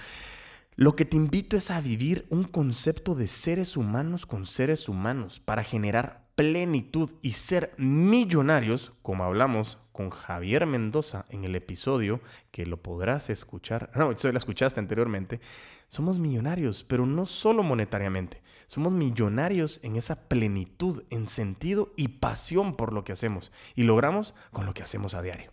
lo 0.75 0.95
que 0.95 1.05
te 1.05 1.17
invito 1.17 1.57
es 1.57 1.71
a 1.71 1.81
vivir 1.81 2.27
un 2.29 2.43
concepto 2.43 3.15
de 3.15 3.27
seres 3.27 3.75
humanos 3.75 4.27
con 4.27 4.45
seres 4.45 4.87
humanos 4.87 5.39
para 5.39 5.63
generar 5.63 6.26
plenitud 6.37 7.09
y 7.23 7.31
ser 7.31 7.73
millonarios, 7.77 8.93
como 9.01 9.23
hablamos 9.23 9.79
con 9.91 10.11
Javier 10.11 10.67
Mendoza 10.67 11.25
en 11.29 11.43
el 11.43 11.55
episodio, 11.55 12.21
que 12.51 12.67
lo 12.67 12.77
podrás 12.77 13.31
escuchar, 13.31 13.89
no, 13.95 14.11
eso 14.11 14.31
lo 14.31 14.37
escuchaste 14.37 14.79
anteriormente, 14.79 15.41
somos 15.87 16.19
millonarios, 16.19 16.83
pero 16.83 17.07
no 17.07 17.25
solo 17.25 17.63
monetariamente, 17.63 18.43
somos 18.67 18.93
millonarios 18.93 19.79
en 19.81 19.95
esa 19.95 20.27
plenitud, 20.27 21.05
en 21.09 21.25
sentido 21.25 21.91
y 21.97 22.07
pasión 22.19 22.75
por 22.75 22.93
lo 22.93 23.03
que 23.03 23.13
hacemos, 23.13 23.51
y 23.73 23.81
logramos 23.81 24.35
con 24.51 24.67
lo 24.67 24.75
que 24.75 24.83
hacemos 24.83 25.15
a 25.15 25.23
diario. 25.23 25.51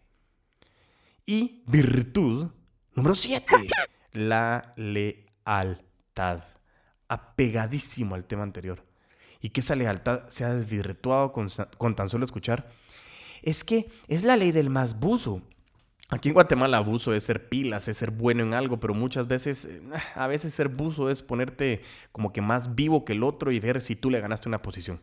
Y 1.25 1.65
virtud 1.67 2.51
número 2.95 3.15
7, 3.15 3.47
la 4.13 4.75
lealtad, 4.77 6.43
apegadísimo 7.09 8.17
al 8.17 8.27
tema 8.27 8.43
anterior 8.43 8.84
y 9.45 9.51
que 9.51 9.61
esa 9.61 9.77
lealtad 9.77 10.27
se 10.29 10.43
ha 10.47 10.55
desvirtuado 10.55 11.31
con, 11.31 11.95
tan 11.95 12.09
solo 12.09 12.25
escuchar, 12.25 12.71
es 13.43 13.63
que 13.63 13.91
es 14.09 14.25
la 14.25 14.39
ley 14.39 14.53
del 14.53 14.71
más 14.71 14.99
buzo. 14.99 15.43
Aquí 16.09 16.31
en 16.31 16.33
Guatemala 16.33 16.81
buzo 16.81 17.13
es 17.13 17.25
ser 17.25 17.51
pilas, 17.51 17.87
es 17.89 17.99
ser 17.99 18.11
bueno 18.11 18.43
en 18.43 18.55
algo, 18.55 18.81
pero 18.81 18.95
muchas 18.95 19.29
veces, 19.29 19.67
eh, 19.67 19.83
a 20.15 20.27
veces 20.29 20.55
ser 20.55 20.71
buzo 20.71 21.11
es 21.11 21.23
ponerte 21.23 21.83
como 22.11 22.33
que 22.33 22.41
más 22.41 22.75
vivo 22.75 23.05
que 23.05 23.13
el 23.13 23.23
otro 23.23 23.53
y 23.53 23.61
ver 23.61 23.83
si 23.83 23.97
tú 23.97 24.09
le 24.09 24.19
ganaste 24.19 24.49
una 24.49 24.63
posición. 24.63 25.03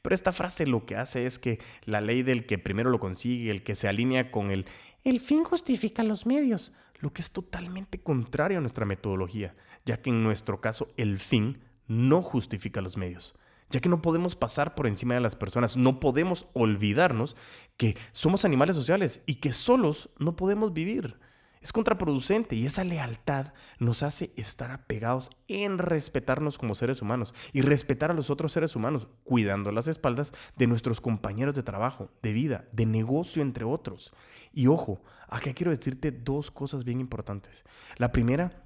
Pero 0.00 0.14
esta 0.14 0.32
frase 0.32 0.66
lo 0.66 0.86
que 0.86 0.96
hace 0.96 1.26
es 1.26 1.38
que 1.38 1.58
la 1.84 2.00
ley 2.00 2.22
del 2.22 2.46
que 2.46 2.56
primero 2.56 2.88
lo 2.88 2.98
consigue, 2.98 3.50
el 3.50 3.62
que 3.62 3.74
se 3.74 3.88
alinea 3.88 4.30
con 4.30 4.50
el 4.50 4.64
el 5.04 5.20
fin 5.20 5.44
justifica 5.44 6.02
los 6.02 6.24
medios, 6.24 6.72
lo 6.98 7.12
que 7.12 7.20
es 7.20 7.30
totalmente 7.30 8.00
contrario 8.00 8.56
a 8.56 8.62
nuestra 8.62 8.86
metodología, 8.86 9.54
ya 9.84 10.00
que 10.00 10.08
en 10.08 10.22
nuestro 10.22 10.62
caso 10.62 10.88
el 10.96 11.18
fin 11.18 11.60
no 11.88 12.22
justifica 12.22 12.80
los 12.80 12.96
medios 12.96 13.34
ya 13.72 13.80
que 13.80 13.88
no 13.88 14.02
podemos 14.02 14.36
pasar 14.36 14.74
por 14.74 14.86
encima 14.86 15.14
de 15.14 15.20
las 15.20 15.34
personas, 15.34 15.76
no 15.76 15.98
podemos 15.98 16.46
olvidarnos 16.52 17.36
que 17.76 17.96
somos 18.12 18.44
animales 18.44 18.76
sociales 18.76 19.22
y 19.26 19.36
que 19.36 19.52
solos 19.52 20.10
no 20.18 20.36
podemos 20.36 20.72
vivir. 20.72 21.18
Es 21.62 21.72
contraproducente 21.72 22.56
y 22.56 22.66
esa 22.66 22.82
lealtad 22.82 23.52
nos 23.78 24.02
hace 24.02 24.32
estar 24.36 24.72
apegados 24.72 25.30
en 25.46 25.78
respetarnos 25.78 26.58
como 26.58 26.74
seres 26.74 27.00
humanos 27.02 27.34
y 27.52 27.62
respetar 27.62 28.10
a 28.10 28.14
los 28.14 28.30
otros 28.30 28.52
seres 28.52 28.74
humanos, 28.74 29.06
cuidando 29.22 29.70
las 29.70 29.86
espaldas 29.86 30.32
de 30.56 30.66
nuestros 30.66 31.00
compañeros 31.00 31.54
de 31.54 31.62
trabajo, 31.62 32.10
de 32.20 32.32
vida, 32.32 32.64
de 32.72 32.84
negocio, 32.84 33.42
entre 33.42 33.64
otros. 33.64 34.12
Y 34.52 34.66
ojo, 34.66 35.02
acá 35.28 35.54
quiero 35.54 35.70
decirte 35.70 36.10
dos 36.10 36.50
cosas 36.50 36.82
bien 36.84 37.00
importantes. 37.00 37.64
La 37.96 38.10
primera, 38.10 38.64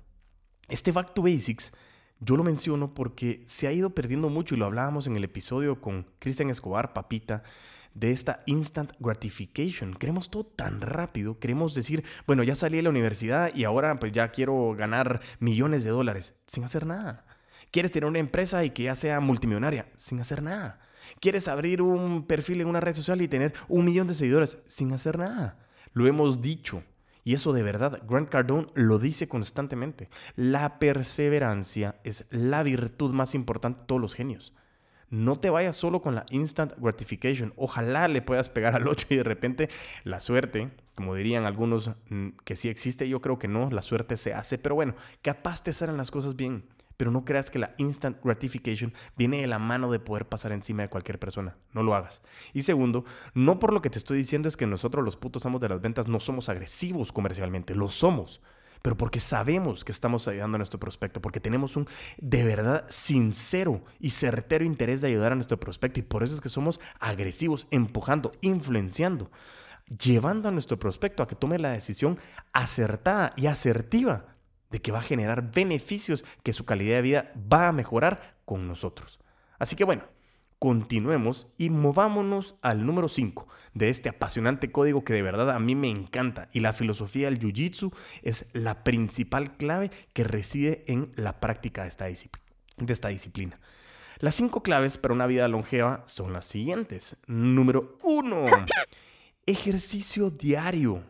este 0.69 0.91
Back 0.91 1.13
to 1.13 1.23
Basics 1.23 1.73
yo 2.21 2.37
lo 2.37 2.45
menciono 2.45 2.95
porque 2.95 3.43
se 3.47 3.67
ha 3.67 3.73
ido 3.73 3.91
perdiendo 3.91 4.29
mucho 4.31 4.55
y 4.55 4.59
lo 4.59 4.67
hablábamos 4.67 5.07
en 5.07 5.17
el 5.17 5.25
episodio 5.25 5.81
con 5.81 6.07
Cristian 6.19 6.51
Escobar, 6.51 6.93
Papita, 6.93 7.43
de 7.95 8.11
esta 8.11 8.41
instant 8.47 8.93
gratification. 8.99 9.95
Queremos 9.95 10.31
todo 10.31 10.45
tan 10.45 10.81
rápido, 10.81 11.39
queremos 11.39 11.75
decir, 11.75 12.05
bueno, 12.27 12.43
ya 12.43 12.55
salí 12.55 12.77
de 12.77 12.83
la 12.83 12.91
universidad 12.91 13.55
y 13.55 13.65
ahora 13.65 13.99
pues 13.99 14.13
ya 14.13 14.29
quiero 14.29 14.75
ganar 14.77 15.21
millones 15.41 15.85
de 15.85 15.91
dólares 15.91 16.35
sin 16.47 16.65
hacer 16.65 16.87
nada. 16.87 17.25
Quieres 17.71 17.93
tener 17.93 18.09
una 18.09 18.19
empresa 18.19 18.65
y 18.65 18.71
que 18.71 18.85
ya 18.85 18.95
sea 18.95 19.21
multimillonaria 19.21 19.89
sin 19.97 20.21
hacer 20.21 20.43
nada. 20.43 20.81
Quieres 21.21 21.49
abrir 21.49 21.83
un 21.83 22.27
perfil 22.27 22.61
en 22.61 22.69
una 22.69 22.81
red 22.81 22.95
social 22.95 23.21
y 23.21 23.29
tener 23.29 23.55
un 23.69 23.85
millón 23.85 24.07
de 24.07 24.15
seguidores 24.15 24.59
sin 24.67 24.93
hacer 24.93 25.19
nada. 25.19 25.59
Lo 25.93 26.07
hemos 26.07 26.43
dicho, 26.43 26.83
y 27.27 27.35
eso 27.35 27.53
de 27.53 27.65
verdad, 27.65 28.05
Grant 28.09 28.29
Cardone 28.29 28.69
lo 28.75 29.01
dice 29.01 29.27
constantemente. 29.27 30.09
La 30.37 30.79
perseverancia 30.79 31.97
es 32.05 32.25
la 32.31 32.63
virtud 32.63 33.13
más 33.13 33.35
importante 33.35 33.81
de 33.81 33.87
todos 33.87 34.01
los 34.01 34.15
genios. 34.15 34.55
No 35.11 35.35
te 35.35 35.51
vayas 35.51 35.75
solo 35.75 36.03
con 36.03 36.15
la 36.15 36.25
instant 36.31 36.75
gratification. 36.79 37.53
Ojalá 37.57 38.07
le 38.07 38.23
puedas 38.23 38.49
pegar 38.49 38.77
al 38.77 38.87
8 38.87 39.09
y 39.11 39.17
de 39.17 39.25
repente 39.25 39.71
la 40.05 40.21
suerte, 40.21 40.71
como 40.95 41.17
dirían 41.17 41.47
algunos 41.47 41.91
mm, 42.11 42.29
que 42.45 42.55
sí 42.55 42.69
existe, 42.69 43.09
yo 43.09 43.21
creo 43.21 43.41
que 43.41 43.49
no, 43.49 43.71
la 43.71 43.83
suerte 43.83 44.17
se 44.17 44.33
hace, 44.33 44.57
pero 44.57 44.77
bueno, 44.77 44.95
capaz 45.23 45.65
te 45.65 45.73
salen 45.73 45.97
las 45.97 46.13
cosas 46.13 46.37
bien. 46.37 46.69
Pero 46.97 47.11
no 47.11 47.25
creas 47.25 47.51
que 47.51 47.59
la 47.59 47.75
instant 47.79 48.23
gratification 48.23 48.93
viene 49.17 49.41
de 49.41 49.47
la 49.47 49.59
mano 49.59 49.91
de 49.91 49.99
poder 49.99 50.29
pasar 50.29 50.53
encima 50.53 50.83
de 50.83 50.89
cualquier 50.89 51.19
persona. 51.19 51.57
No 51.73 51.83
lo 51.83 51.95
hagas. 51.95 52.23
Y 52.53 52.63
segundo, 52.63 53.05
no 53.35 53.59
por 53.59 53.73
lo 53.73 53.83
que 53.83 53.91
te 53.91 53.99
estoy 53.99 54.19
diciendo 54.19 54.49
es 54.49 54.57
que 54.57 54.67
nosotros 54.67 55.05
los 55.05 55.17
putos 55.17 55.45
amos 55.47 55.61
de 55.61 55.69
las 55.69 55.81
ventas 55.81 56.09
no 56.09 56.21
somos 56.21 56.49
agresivos 56.49 57.13
comercialmente. 57.13 57.75
Lo 57.75 57.89
somos. 57.89 58.41
Pero 58.83 58.97
porque 58.97 59.21
sabemos 59.21 59.85
que 59.85 59.93
estamos 59.93 60.29
ayudando 60.29 60.57
a 60.57 60.59
nuestro 60.59 60.79
prospecto, 60.79 61.21
porque 61.21 61.41
tenemos 61.41 61.77
un 61.77 61.89
de 62.19 62.45
verdad 62.45 62.87
sincero 62.89 63.83
y 63.99 64.11
certero 64.11 64.65
interés 64.65 65.01
de 65.01 65.09
ayudar 65.09 65.33
a 65.33 65.35
nuestro 65.35 65.59
prospecto. 65.59 65.99
Y 66.01 66.05
por 66.05 66.23
eso 66.23 66.35
es 66.35 66.41
que 66.41 66.49
somos 66.49 66.81
agresivos, 67.01 67.67
empujando, 67.71 68.33
influenciando 68.43 69.31
llevando 70.01 70.49
a 70.49 70.53
nuestro 70.53 70.79
prospecto 70.79 71.23
a 71.23 71.29
que 71.29 71.37
tome 71.37 71.59
la 71.59 71.71
decisión 71.71 72.19
acertada 72.53 73.33
y 73.37 73.47
asertiva 73.47 74.36
de 74.71 74.81
que 74.81 74.93
va 74.93 74.99
a 74.99 75.03
generar 75.03 75.53
beneficios, 75.53 76.25
que 76.43 76.53
su 76.53 76.65
calidad 76.65 76.97
de 76.97 77.03
vida 77.03 77.33
va 77.53 77.69
a 77.69 77.73
mejorar 77.73 78.37
con 78.45 78.67
nosotros. 78.69 79.19
Así 79.59 79.77
que 79.77 79.85
bueno, 79.85 80.05
continuemos 80.59 81.49
y 81.59 81.71
movámonos 81.71 82.57
al 82.63 82.87
número 82.87 83.09
5 83.09 83.47
de 83.75 83.91
este 83.91 84.09
apasionante 84.09 84.73
código 84.73 85.05
que 85.05 85.13
de 85.13 85.23
verdad 85.23 85.51
a 85.51 85.59
mí 85.59 85.75
me 85.75 85.89
encanta 85.89 86.49
y 86.53 86.61
la 86.61 86.73
filosofía 86.73 87.29
del 87.29 87.39
Jiu-Jitsu 87.39 87.93
es 88.23 88.47
la 88.53 88.83
principal 88.83 89.57
clave 89.57 89.91
que 90.13 90.25
reside 90.25 90.83
en 90.87 91.13
la 91.15 91.41
práctica 91.41 91.83
de 91.83 91.89
esta, 91.89 92.07
de 92.07 92.93
esta 92.93 93.09
disciplina. 93.09 93.61
Las 94.19 94.35
cinco 94.35 94.63
claves 94.63 94.97
para 94.97 95.13
una 95.13 95.27
vida 95.27 95.47
longeva 95.47 96.03
son 96.07 96.33
las 96.33 96.47
siguientes. 96.47 97.17
Número 97.27 97.99
1. 98.03 98.47
Ejercicio 99.45 100.31
diario. 100.31 101.05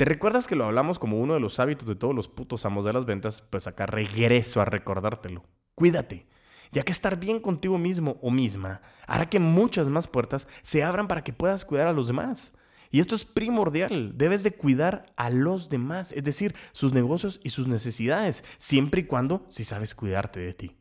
¿Te 0.00 0.06
recuerdas 0.06 0.46
que 0.46 0.56
lo 0.56 0.64
hablamos 0.64 0.98
como 0.98 1.20
uno 1.20 1.34
de 1.34 1.40
los 1.40 1.60
hábitos 1.60 1.86
de 1.86 1.94
todos 1.94 2.14
los 2.14 2.26
putos 2.26 2.64
amos 2.64 2.86
de 2.86 2.92
las 2.94 3.04
ventas? 3.04 3.42
Pues 3.42 3.66
acá 3.66 3.84
regreso 3.84 4.62
a 4.62 4.64
recordártelo. 4.64 5.44
Cuídate, 5.74 6.26
ya 6.72 6.84
que 6.84 6.92
estar 6.92 7.20
bien 7.20 7.38
contigo 7.38 7.76
mismo 7.76 8.16
o 8.22 8.30
misma 8.30 8.80
hará 9.06 9.28
que 9.28 9.38
muchas 9.38 9.88
más 9.88 10.08
puertas 10.08 10.48
se 10.62 10.82
abran 10.82 11.06
para 11.06 11.22
que 11.22 11.34
puedas 11.34 11.66
cuidar 11.66 11.86
a 11.86 11.92
los 11.92 12.06
demás. 12.06 12.54
Y 12.90 13.00
esto 13.00 13.14
es 13.14 13.26
primordial. 13.26 14.16
Debes 14.16 14.42
de 14.42 14.52
cuidar 14.52 15.12
a 15.16 15.28
los 15.28 15.68
demás, 15.68 16.12
es 16.12 16.24
decir, 16.24 16.54
sus 16.72 16.94
negocios 16.94 17.38
y 17.44 17.50
sus 17.50 17.68
necesidades, 17.68 18.42
siempre 18.56 19.02
y 19.02 19.04
cuando 19.04 19.44
si 19.50 19.64
sabes 19.64 19.94
cuidarte 19.94 20.40
de 20.40 20.54
ti. 20.54 20.79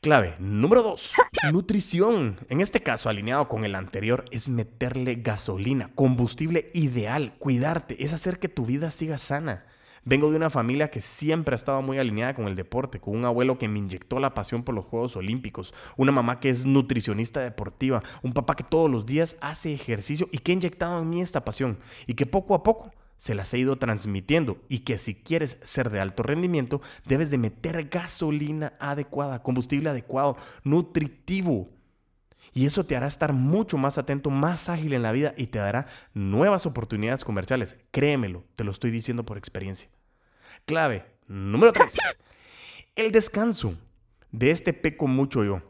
Clave 0.00 0.36
número 0.38 0.84
2. 0.84 1.12
Nutrición. 1.52 2.36
En 2.48 2.60
este 2.60 2.80
caso, 2.80 3.08
alineado 3.08 3.48
con 3.48 3.64
el 3.64 3.74
anterior, 3.74 4.26
es 4.30 4.48
meterle 4.48 5.16
gasolina, 5.16 5.90
combustible 5.96 6.70
ideal, 6.72 7.34
cuidarte, 7.40 8.04
es 8.04 8.12
hacer 8.12 8.38
que 8.38 8.48
tu 8.48 8.64
vida 8.64 8.92
siga 8.92 9.18
sana. 9.18 9.66
Vengo 10.04 10.30
de 10.30 10.36
una 10.36 10.50
familia 10.50 10.92
que 10.92 11.00
siempre 11.00 11.54
ha 11.54 11.56
estado 11.56 11.82
muy 11.82 11.98
alineada 11.98 12.34
con 12.34 12.46
el 12.46 12.54
deporte, 12.54 13.00
con 13.00 13.16
un 13.16 13.24
abuelo 13.24 13.58
que 13.58 13.66
me 13.66 13.80
inyectó 13.80 14.20
la 14.20 14.34
pasión 14.34 14.62
por 14.62 14.76
los 14.76 14.84
Juegos 14.84 15.16
Olímpicos, 15.16 15.74
una 15.96 16.12
mamá 16.12 16.38
que 16.38 16.50
es 16.50 16.64
nutricionista 16.64 17.40
deportiva, 17.40 18.00
un 18.22 18.32
papá 18.32 18.54
que 18.54 18.62
todos 18.62 18.88
los 18.88 19.04
días 19.04 19.34
hace 19.40 19.72
ejercicio 19.72 20.28
y 20.30 20.38
que 20.38 20.52
ha 20.52 20.54
inyectado 20.54 21.02
en 21.02 21.10
mí 21.10 21.22
esta 21.22 21.44
pasión 21.44 21.76
y 22.06 22.14
que 22.14 22.24
poco 22.24 22.54
a 22.54 22.62
poco 22.62 22.92
se 23.18 23.34
las 23.34 23.52
he 23.52 23.58
ido 23.58 23.76
transmitiendo 23.76 24.62
y 24.68 24.80
que 24.80 24.96
si 24.96 25.14
quieres 25.14 25.58
ser 25.62 25.90
de 25.90 26.00
alto 26.00 26.22
rendimiento 26.22 26.80
debes 27.04 27.30
de 27.30 27.36
meter 27.36 27.88
gasolina 27.88 28.72
adecuada, 28.80 29.42
combustible 29.42 29.90
adecuado, 29.90 30.36
nutritivo. 30.64 31.68
Y 32.54 32.64
eso 32.64 32.84
te 32.84 32.96
hará 32.96 33.06
estar 33.06 33.34
mucho 33.34 33.76
más 33.76 33.98
atento, 33.98 34.30
más 34.30 34.68
ágil 34.68 34.94
en 34.94 35.02
la 35.02 35.12
vida 35.12 35.34
y 35.36 35.48
te 35.48 35.58
dará 35.58 35.86
nuevas 36.14 36.64
oportunidades 36.64 37.24
comerciales. 37.24 37.76
Créemelo, 37.90 38.44
te 38.56 38.64
lo 38.64 38.70
estoy 38.70 38.90
diciendo 38.90 39.24
por 39.24 39.36
experiencia. 39.36 39.90
Clave 40.64 41.04
número 41.26 41.72
3. 41.72 41.98
El 42.96 43.12
descanso. 43.12 43.74
De 44.30 44.50
este 44.50 44.72
peco 44.72 45.06
mucho 45.06 45.42
yo. 45.44 45.62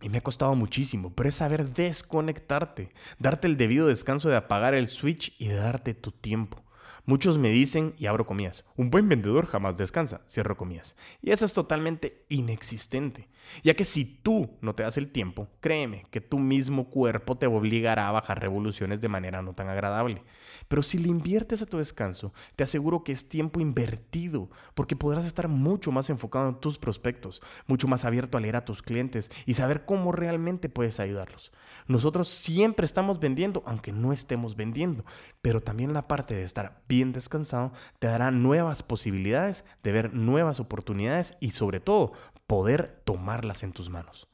Y 0.00 0.08
me 0.08 0.18
ha 0.18 0.22
costado 0.22 0.54
muchísimo, 0.54 1.12
pero 1.14 1.28
es 1.28 1.36
saber 1.36 1.72
desconectarte, 1.72 2.92
darte 3.18 3.46
el 3.46 3.56
debido 3.56 3.86
descanso 3.86 4.28
de 4.28 4.36
apagar 4.36 4.74
el 4.74 4.88
switch 4.88 5.34
y 5.38 5.48
de 5.48 5.56
darte 5.56 5.94
tu 5.94 6.12
tiempo. 6.12 6.65
Muchos 7.08 7.38
me 7.38 7.50
dicen, 7.50 7.94
y 7.98 8.06
abro 8.06 8.26
comillas, 8.26 8.64
un 8.74 8.90
buen 8.90 9.08
vendedor 9.08 9.46
jamás 9.46 9.76
descansa, 9.76 10.22
cierro 10.28 10.56
comillas. 10.56 10.96
Y 11.22 11.30
eso 11.30 11.44
es 11.44 11.52
totalmente 11.52 12.24
inexistente, 12.28 13.28
ya 13.62 13.74
que 13.74 13.84
si 13.84 14.04
tú 14.04 14.58
no 14.60 14.74
te 14.74 14.82
das 14.82 14.96
el 14.96 15.12
tiempo, 15.12 15.46
créeme 15.60 16.06
que 16.10 16.20
tu 16.20 16.40
mismo 16.40 16.90
cuerpo 16.90 17.38
te 17.38 17.46
obligará 17.46 18.08
a 18.08 18.12
bajar 18.12 18.40
revoluciones 18.40 19.00
de 19.00 19.06
manera 19.06 19.40
no 19.40 19.54
tan 19.54 19.68
agradable. 19.68 20.24
Pero 20.66 20.82
si 20.82 20.98
le 20.98 21.06
inviertes 21.06 21.62
a 21.62 21.66
tu 21.66 21.78
descanso, 21.78 22.32
te 22.56 22.64
aseguro 22.64 23.04
que 23.04 23.12
es 23.12 23.28
tiempo 23.28 23.60
invertido, 23.60 24.50
porque 24.74 24.96
podrás 24.96 25.26
estar 25.26 25.46
mucho 25.46 25.92
más 25.92 26.10
enfocado 26.10 26.48
en 26.48 26.58
tus 26.58 26.76
prospectos, 26.76 27.40
mucho 27.68 27.86
más 27.86 28.04
abierto 28.04 28.36
a 28.36 28.40
leer 28.40 28.56
a 28.56 28.64
tus 28.64 28.82
clientes 28.82 29.30
y 29.46 29.54
saber 29.54 29.84
cómo 29.84 30.10
realmente 30.10 30.68
puedes 30.68 30.98
ayudarlos. 30.98 31.52
Nosotros 31.86 32.28
siempre 32.28 32.84
estamos 32.84 33.20
vendiendo, 33.20 33.62
aunque 33.64 33.92
no 33.92 34.12
estemos 34.12 34.56
vendiendo, 34.56 35.04
pero 35.40 35.60
también 35.60 35.92
la 35.92 36.08
parte 36.08 36.34
de 36.34 36.42
estar 36.42 36.82
bien 36.88 36.95
bien 36.96 37.12
descansado 37.12 37.72
te 37.98 38.06
dará 38.06 38.30
nuevas 38.30 38.82
posibilidades 38.82 39.64
de 39.82 39.92
ver 39.92 40.14
nuevas 40.14 40.60
oportunidades 40.60 41.36
y 41.40 41.50
sobre 41.50 41.78
todo 41.78 42.12
poder 42.46 43.02
tomarlas 43.04 43.62
en 43.62 43.72
tus 43.72 43.90
manos. 43.90 44.28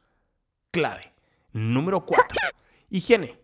Clave. 0.70 1.12
Número 1.52 2.06
4. 2.06 2.40
Higiene. 2.88 3.41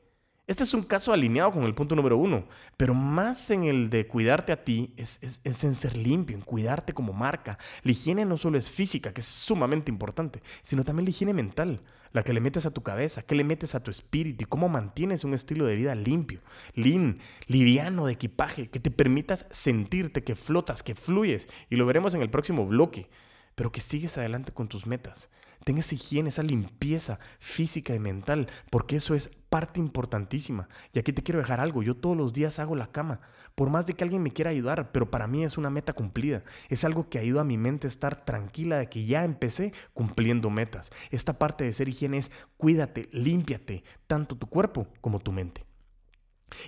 Este 0.48 0.62
es 0.62 0.72
un 0.72 0.82
caso 0.82 1.12
alineado 1.12 1.52
con 1.52 1.64
el 1.64 1.74
punto 1.74 1.94
número 1.94 2.16
uno, 2.16 2.46
pero 2.78 2.94
más 2.94 3.50
en 3.50 3.64
el 3.64 3.90
de 3.90 4.06
cuidarte 4.06 4.50
a 4.50 4.64
ti 4.64 4.94
es, 4.96 5.20
en 5.44 5.74
ser 5.74 5.94
limpio, 5.94 6.34
en 6.34 6.40
cuidarte 6.40 6.94
como 6.94 7.12
marca. 7.12 7.58
La 7.82 7.92
higiene 7.92 8.24
no 8.24 8.38
solo 8.38 8.56
es 8.56 8.70
física, 8.70 9.12
que 9.12 9.20
es 9.20 9.26
sumamente 9.26 9.90
importante, 9.90 10.40
sino 10.62 10.84
también 10.84 11.04
la 11.04 11.11
higiene 11.11 11.34
mental, 11.34 11.82
la 12.12 12.22
que 12.22 12.32
le 12.32 12.40
metes 12.40 12.64
a 12.64 12.70
tu 12.70 12.82
cabeza, 12.82 13.20
que 13.20 13.34
le 13.34 13.44
metes 13.44 13.74
a 13.74 13.82
tu 13.82 13.90
espíritu 13.90 14.44
y 14.44 14.46
cómo 14.46 14.70
mantienes 14.70 15.22
un 15.22 15.34
estilo 15.34 15.66
de 15.66 15.76
vida 15.76 15.94
limpio, 15.94 16.40
lean, 16.72 17.18
liviano 17.46 18.06
de 18.06 18.14
equipaje, 18.14 18.70
que 18.70 18.80
te 18.80 18.90
permitas 18.90 19.44
sentirte 19.50 20.24
que 20.24 20.34
flotas, 20.34 20.82
que 20.82 20.94
fluyes. 20.94 21.46
Y 21.68 21.76
lo 21.76 21.84
veremos 21.84 22.14
en 22.14 22.22
el 22.22 22.30
próximo 22.30 22.64
bloque, 22.64 23.11
pero 23.54 23.70
que 23.70 23.82
sigues 23.82 24.16
adelante 24.16 24.52
con 24.52 24.68
tus 24.68 24.87
metas. 24.87 25.28
Ten 25.64 25.79
esa 25.79 25.94
higiene, 25.94 26.31
esa 26.31 26.42
limpieza 26.42 27.18
física 27.38 27.94
y 27.94 27.99
mental, 27.99 28.49
porque 28.71 28.97
eso 28.97 29.14
es 29.14 29.31
parte 29.49 29.81
importantísima. 29.81 30.68
Y 30.92 30.99
aquí 30.99 31.12
te 31.12 31.23
quiero 31.23 31.40
dejar 31.40 31.61
algo, 31.61 31.83
yo 31.83 31.97
todos 31.97 32.16
los 32.16 32.33
días 32.33 32.59
hago 32.59 32.77
la 32.77 32.90
cama, 32.92 33.21
por 33.55 33.71
más 33.71 33.87
de 33.87 33.94
que 33.94 34.05
alguien 34.05 34.23
me 34.23 34.33
quiera 34.33 34.51
ayudar, 34.51 34.92
pero 34.92 35.11
para 35.11 35.27
mí 35.27 35.44
es 35.44 35.59
una 35.59 35.71
meta 35.71 35.92
cumplida. 35.92 36.44
Es 36.68 36.85
algo 36.85 37.09
que 37.09 37.18
ayuda 37.18 37.42
a 37.42 37.44
mi 37.44 37.59
mente 37.59 37.87
a 37.87 37.90
estar 37.90 38.25
tranquila 38.25 38.79
de 38.79 38.88
que 38.88 39.05
ya 39.05 39.25
empecé 39.25 39.73
cumpliendo 39.92 40.51
metas. 40.51 40.90
Esta 41.11 41.38
parte 41.38 41.64
de 41.64 41.73
ser 41.73 41.88
higiene 41.88 42.18
es 42.18 42.31
cuídate, 42.57 43.09
límpiate, 43.12 43.85
tanto 44.07 44.37
tu 44.37 44.47
cuerpo 44.49 44.87
como 45.01 45.18
tu 45.18 45.33
mente. 45.33 45.67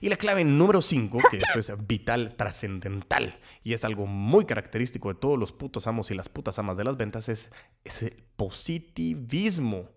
Y 0.01 0.09
la 0.09 0.17
clave 0.17 0.45
número 0.45 0.83
5, 0.83 1.19
que 1.31 1.39
esto 1.39 1.61
es 1.61 1.87
vital, 1.87 2.35
trascendental, 2.37 3.39
y 3.63 3.75
es 3.75 3.85
algo 3.85 4.07
muy 4.07 4.45
característico 4.45 5.09
de 5.09 5.19
todos 5.19 5.39
los 5.39 5.53
putos 5.53 5.87
amos 5.87 6.11
y 6.11 6.15
las 6.15 6.29
putas 6.29 6.59
amas 6.59 6.77
de 6.77 6.85
las 6.85 6.97
ventas, 6.97 7.29
es, 7.29 7.51
ese 7.85 8.17
positivismo. 8.37 9.89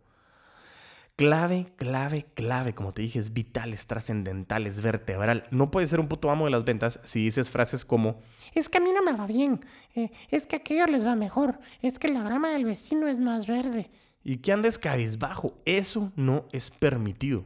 Clave, 1.15 1.67
clave, 1.75 2.25
clave, 2.33 2.73
como 2.73 2.91
te 2.91 3.03
dije, 3.03 3.19
es 3.19 3.33
vital, 3.33 3.71
es 3.71 3.85
trascendental, 3.85 4.65
es 4.65 4.81
vertebral. 4.81 5.45
No 5.51 5.69
puedes 5.69 5.91
ser 5.91 5.99
un 5.99 6.07
puto 6.07 6.31
amo 6.31 6.45
de 6.45 6.51
las 6.51 6.65
ventas 6.65 6.99
si 7.03 7.23
dices 7.23 7.51
frases 7.51 7.85
como, 7.85 8.19
es 8.55 8.67
que 8.67 8.79
a 8.79 8.81
mí 8.81 8.91
no 8.91 9.03
me 9.03 9.13
va 9.15 9.27
bien, 9.27 9.63
eh, 9.93 10.09
es 10.31 10.47
que 10.47 10.55
a 10.55 10.59
aquellos 10.59 10.89
les 10.89 11.05
va 11.05 11.15
mejor, 11.15 11.59
es 11.83 11.99
que 11.99 12.07
la 12.07 12.23
grama 12.23 12.49
del 12.49 12.65
vecino 12.65 13.07
es 13.07 13.19
más 13.19 13.45
verde. 13.45 13.91
Y 14.23 14.37
que 14.37 14.53
andes 14.53 14.79
cabizbajo, 14.79 15.61
eso 15.65 16.11
no 16.15 16.45
es 16.51 16.71
permitido. 16.71 17.45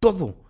Todo, 0.00 0.45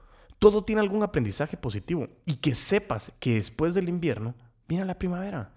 todo 0.47 0.63
tiene 0.63 0.81
algún 0.81 1.03
aprendizaje 1.03 1.57
positivo 1.57 2.07
y 2.25 2.37
que 2.37 2.55
sepas 2.55 3.11
que 3.19 3.35
después 3.35 3.75
del 3.75 3.89
invierno 3.89 4.37
viene 4.69 4.85
la 4.85 4.97
primavera. 4.97 5.53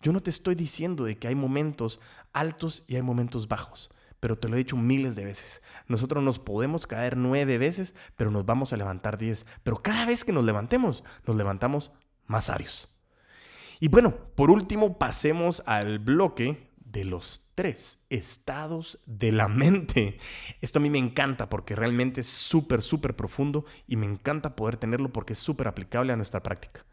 Yo 0.00 0.14
no 0.14 0.22
te 0.22 0.30
estoy 0.30 0.54
diciendo 0.54 1.04
de 1.04 1.18
que 1.18 1.28
hay 1.28 1.34
momentos 1.34 2.00
altos 2.32 2.82
y 2.86 2.96
hay 2.96 3.02
momentos 3.02 3.48
bajos, 3.48 3.90
pero 4.18 4.38
te 4.38 4.48
lo 4.48 4.54
he 4.54 4.60
dicho 4.60 4.78
miles 4.78 5.14
de 5.14 5.26
veces. 5.26 5.60
Nosotros 5.88 6.24
nos 6.24 6.38
podemos 6.38 6.86
caer 6.86 7.18
nueve 7.18 7.58
veces, 7.58 7.94
pero 8.16 8.30
nos 8.30 8.46
vamos 8.46 8.72
a 8.72 8.78
levantar 8.78 9.18
diez. 9.18 9.44
Pero 9.62 9.82
cada 9.82 10.06
vez 10.06 10.24
que 10.24 10.32
nos 10.32 10.44
levantemos, 10.46 11.04
nos 11.26 11.36
levantamos 11.36 11.92
más 12.24 12.46
sabios. 12.46 12.88
Y 13.78 13.88
bueno, 13.88 14.14
por 14.36 14.50
último, 14.50 14.96
pasemos 14.96 15.62
al 15.66 15.98
bloque 15.98 16.69
de 16.92 17.04
los 17.04 17.44
tres 17.54 18.00
estados 18.08 18.98
de 19.06 19.32
la 19.32 19.48
mente. 19.48 20.18
Esto 20.60 20.78
a 20.78 20.82
mí 20.82 20.90
me 20.90 20.98
encanta 20.98 21.48
porque 21.48 21.76
realmente 21.76 22.22
es 22.22 22.26
súper, 22.26 22.82
súper 22.82 23.16
profundo 23.16 23.64
y 23.86 23.96
me 23.96 24.06
encanta 24.06 24.56
poder 24.56 24.76
tenerlo 24.76 25.12
porque 25.12 25.34
es 25.34 25.38
súper 25.38 25.68
aplicable 25.68 26.12
a 26.12 26.16
nuestra 26.16 26.42
práctica. 26.42 26.84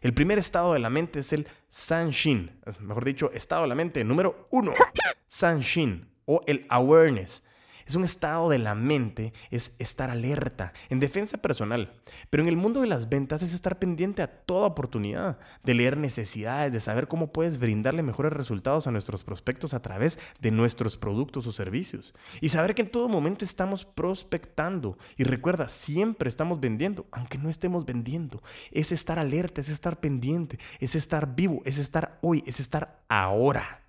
El 0.00 0.14
primer 0.14 0.38
estado 0.38 0.72
de 0.72 0.80
la 0.80 0.90
mente 0.90 1.20
es 1.20 1.32
el 1.32 1.46
Sanshin, 1.68 2.60
mejor 2.80 3.04
dicho, 3.04 3.30
estado 3.32 3.62
de 3.62 3.68
la 3.68 3.74
mente 3.74 4.02
número 4.04 4.48
uno, 4.50 4.72
Sanshin 5.28 6.08
o 6.24 6.40
el 6.46 6.66
awareness. 6.68 7.42
Es 7.86 7.94
un 7.94 8.04
estado 8.04 8.48
de 8.48 8.58
la 8.58 8.74
mente, 8.74 9.32
es 9.50 9.74
estar 9.78 10.10
alerta, 10.10 10.72
en 10.88 11.00
defensa 11.00 11.38
personal. 11.38 11.92
Pero 12.30 12.42
en 12.42 12.48
el 12.48 12.56
mundo 12.56 12.80
de 12.80 12.86
las 12.86 13.08
ventas 13.08 13.42
es 13.42 13.54
estar 13.54 13.78
pendiente 13.78 14.22
a 14.22 14.28
toda 14.28 14.66
oportunidad, 14.66 15.38
de 15.62 15.74
leer 15.74 15.96
necesidades, 15.96 16.72
de 16.72 16.80
saber 16.80 17.08
cómo 17.08 17.32
puedes 17.32 17.58
brindarle 17.58 18.02
mejores 18.02 18.32
resultados 18.32 18.86
a 18.86 18.90
nuestros 18.90 19.24
prospectos 19.24 19.74
a 19.74 19.82
través 19.82 20.18
de 20.40 20.50
nuestros 20.50 20.96
productos 20.96 21.46
o 21.46 21.52
servicios. 21.52 22.14
Y 22.40 22.48
saber 22.48 22.74
que 22.74 22.82
en 22.82 22.90
todo 22.90 23.08
momento 23.08 23.44
estamos 23.44 23.84
prospectando. 23.84 24.98
Y 25.16 25.24
recuerda, 25.24 25.68
siempre 25.68 26.28
estamos 26.28 26.60
vendiendo, 26.60 27.06
aunque 27.12 27.38
no 27.38 27.48
estemos 27.48 27.84
vendiendo. 27.84 28.42
Es 28.70 28.92
estar 28.92 29.18
alerta, 29.18 29.60
es 29.60 29.68
estar 29.68 30.00
pendiente, 30.00 30.58
es 30.80 30.94
estar 30.94 31.34
vivo, 31.34 31.62
es 31.64 31.78
estar 31.78 32.18
hoy, 32.22 32.42
es 32.46 32.60
estar 32.60 33.02
ahora. 33.08 33.81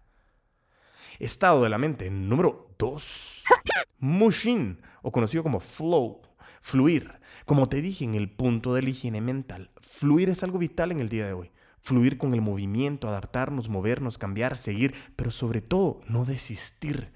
Estado 1.19 1.63
de 1.63 1.69
la 1.69 1.77
mente 1.77 2.09
número 2.09 2.69
2. 2.79 3.43
Mushin, 3.99 4.81
o 5.01 5.11
conocido 5.11 5.43
como 5.43 5.59
flow, 5.59 6.21
fluir. 6.61 7.11
Como 7.45 7.69
te 7.69 7.81
dije 7.81 8.03
en 8.03 8.15
el 8.15 8.29
punto 8.29 8.73
de 8.73 8.81
la 8.81 8.89
higiene 8.89 9.21
mental, 9.21 9.71
fluir 9.81 10.29
es 10.29 10.43
algo 10.43 10.57
vital 10.57 10.91
en 10.91 10.99
el 10.99 11.09
día 11.09 11.25
de 11.25 11.33
hoy. 11.33 11.51
Fluir 11.81 12.17
con 12.17 12.33
el 12.33 12.41
movimiento, 12.41 13.07
adaptarnos, 13.07 13.69
movernos, 13.69 14.17
cambiar, 14.17 14.57
seguir, 14.57 14.95
pero 15.15 15.31
sobre 15.31 15.61
todo 15.61 16.01
no 16.07 16.25
desistir. 16.25 17.11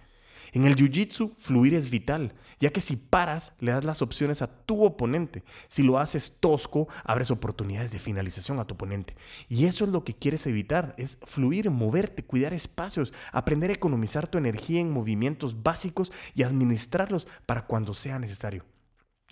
En 0.58 0.66
el 0.66 0.76
jiu-jitsu, 0.76 1.36
fluir 1.38 1.76
es 1.76 1.92
vital, 1.92 2.34
ya 2.60 2.72
que 2.72 2.82
si 2.82 2.96
paras, 2.96 3.54
le 3.60 3.74
das 3.74 3.84
las 3.84 4.02
opciones 4.02 4.42
a 4.42 4.48
tu 4.48 4.84
oponente. 4.84 5.44
Si 5.68 5.84
lo 5.84 6.00
haces 6.00 6.38
tosco, 6.40 6.88
abres 7.04 7.30
oportunidades 7.30 7.92
de 7.92 8.00
finalización 8.00 8.60
a 8.60 8.66
tu 8.66 8.74
oponente. 8.74 9.16
Y 9.50 9.66
eso 9.66 9.84
es 9.84 9.92
lo 9.92 10.04
que 10.04 10.16
quieres 10.16 10.48
evitar, 10.48 10.96
es 10.98 11.20
fluir, 11.28 11.70
moverte, 11.70 12.24
cuidar 12.24 12.56
espacios, 12.56 13.14
aprender 13.32 13.70
a 13.70 13.74
economizar 13.74 14.28
tu 14.28 14.40
energía 14.40 14.80
en 14.80 14.90
movimientos 14.90 15.62
básicos 15.62 16.12
y 16.34 16.42
administrarlos 16.42 17.28
para 17.46 17.68
cuando 17.68 17.94
sea 17.94 18.18
necesario. 18.18 18.66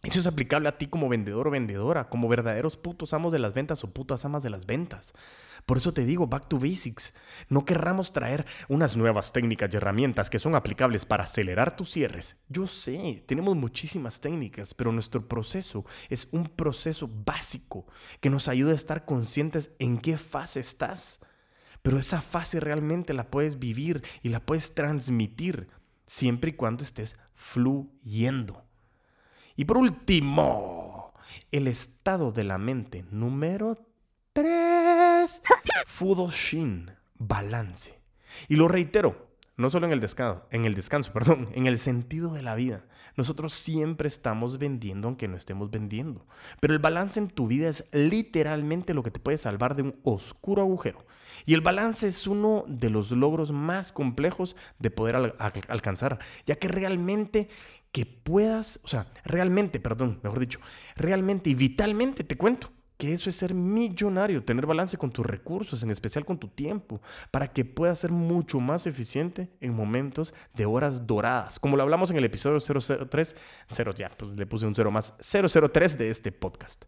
Eso 0.05 0.19
es 0.19 0.27
aplicable 0.27 0.69
a 0.69 0.77
ti 0.77 0.87
como 0.87 1.09
vendedor 1.09 1.47
o 1.47 1.51
vendedora, 1.51 2.09
como 2.09 2.27
verdaderos 2.27 2.77
putos 2.77 3.13
amos 3.13 3.33
de 3.33 3.39
las 3.39 3.53
ventas 3.53 3.83
o 3.83 3.91
putas 3.91 4.23
amas 4.25 4.43
de 4.43 4.49
las 4.49 4.65
ventas. 4.65 5.13
Por 5.65 5.77
eso 5.77 5.93
te 5.93 6.05
digo, 6.05 6.27
back 6.27 6.47
to 6.47 6.59
basics. 6.59 7.13
No 7.49 7.65
querramos 7.65 8.13
traer 8.13 8.45
unas 8.69 8.95
nuevas 8.95 9.33
técnicas 9.33 9.73
y 9.73 9.77
herramientas 9.77 10.29
que 10.29 10.37
son 10.37 10.53
aplicables 10.53 11.05
para 11.05 11.23
acelerar 11.23 11.75
tus 11.75 11.89
cierres. 11.89 12.37
Yo 12.49 12.67
sé, 12.67 13.23
tenemos 13.25 13.55
muchísimas 13.55 14.21
técnicas, 14.21 14.75
pero 14.75 14.91
nuestro 14.91 15.27
proceso 15.27 15.83
es 16.09 16.27
un 16.31 16.49
proceso 16.49 17.09
básico 17.25 17.87
que 18.21 18.29
nos 18.29 18.47
ayuda 18.47 18.73
a 18.73 18.75
estar 18.75 19.05
conscientes 19.05 19.71
en 19.79 19.97
qué 19.97 20.17
fase 20.19 20.59
estás. 20.59 21.19
Pero 21.81 21.97
esa 21.97 22.21
fase 22.21 22.59
realmente 22.59 23.13
la 23.13 23.31
puedes 23.31 23.57
vivir 23.57 24.03
y 24.21 24.29
la 24.29 24.39
puedes 24.39 24.75
transmitir 24.75 25.67
siempre 26.05 26.51
y 26.51 26.53
cuando 26.53 26.83
estés 26.83 27.17
fluyendo. 27.33 28.64
Y 29.55 29.63
por 29.65 29.77
último, 29.77 31.13
el 31.51 31.67
estado 31.67 32.33
de 32.33 32.43
la 32.43 32.57
mente 32.57 33.05
número 33.09 33.77
3. 34.33 35.41
Fudoshin, 35.87 36.91
balance. 37.17 37.97
Y 38.49 38.57
lo 38.57 38.67
reitero, 38.67 39.29
no 39.55 39.69
solo 39.69 39.85
en 39.85 39.93
el 39.93 40.01
descanso, 40.01 40.45
en 40.51 40.65
el 40.65 40.75
descanso, 40.75 41.13
perdón, 41.13 41.47
en 41.53 41.67
el 41.67 41.77
sentido 41.77 42.33
de 42.33 42.41
la 42.41 42.55
vida. 42.55 42.83
Nosotros 43.15 43.53
siempre 43.53 44.09
estamos 44.09 44.57
vendiendo 44.57 45.07
aunque 45.07 45.29
no 45.29 45.37
estemos 45.37 45.71
vendiendo. 45.71 46.25
Pero 46.59 46.73
el 46.73 46.79
balance 46.79 47.17
en 47.17 47.29
tu 47.29 47.47
vida 47.47 47.69
es 47.69 47.87
literalmente 47.93 48.93
lo 48.93 49.03
que 49.03 49.11
te 49.11 49.21
puede 49.21 49.37
salvar 49.37 49.77
de 49.77 49.83
un 49.83 49.95
oscuro 50.03 50.63
agujero. 50.63 51.05
Y 51.45 51.53
el 51.53 51.61
balance 51.61 52.07
es 52.07 52.27
uno 52.27 52.65
de 52.67 52.89
los 52.89 53.11
logros 53.11 53.51
más 53.51 53.91
complejos 53.91 54.55
de 54.79 54.91
poder 54.91 55.15
alcanzar, 55.69 56.19
ya 56.45 56.55
que 56.55 56.67
realmente 56.67 57.49
que 57.95 58.05
puedas, 58.05 58.81
o 58.83 58.89
sea, 58.89 59.07
realmente, 59.23 59.79
perdón, 59.79 60.19
mejor 60.21 60.41
dicho, 60.41 60.59
realmente 60.97 61.49
y 61.49 61.53
vitalmente 61.53 62.25
te 62.25 62.35
cuento 62.35 62.69
que 62.97 63.13
eso 63.13 63.29
es 63.29 63.37
ser 63.37 63.53
millonario, 63.53 64.43
tener 64.43 64.65
balance 64.65 64.97
con 64.97 65.11
tus 65.11 65.25
recursos, 65.25 65.81
en 65.81 65.91
especial 65.91 66.25
con 66.25 66.37
tu 66.37 66.49
tiempo, 66.49 67.01
para 67.31 67.53
que 67.53 67.63
puedas 67.63 67.99
ser 67.99 68.11
mucho 68.11 68.59
más 68.59 68.85
eficiente 68.85 69.49
en 69.61 69.73
momentos 69.73 70.33
de 70.55 70.65
horas 70.65 71.07
doradas, 71.07 71.57
como 71.57 71.77
lo 71.77 71.83
hablamos 71.83 72.11
en 72.11 72.17
el 72.17 72.25
episodio 72.25 72.59
003, 72.59 73.33
0 73.71 73.91
ya, 73.95 74.09
pues 74.09 74.31
le 74.31 74.45
puse 74.45 74.65
un 74.65 74.75
0 74.75 74.91
más, 74.91 75.13
003 75.21 75.97
de 75.97 76.09
este 76.09 76.33
podcast. 76.33 76.83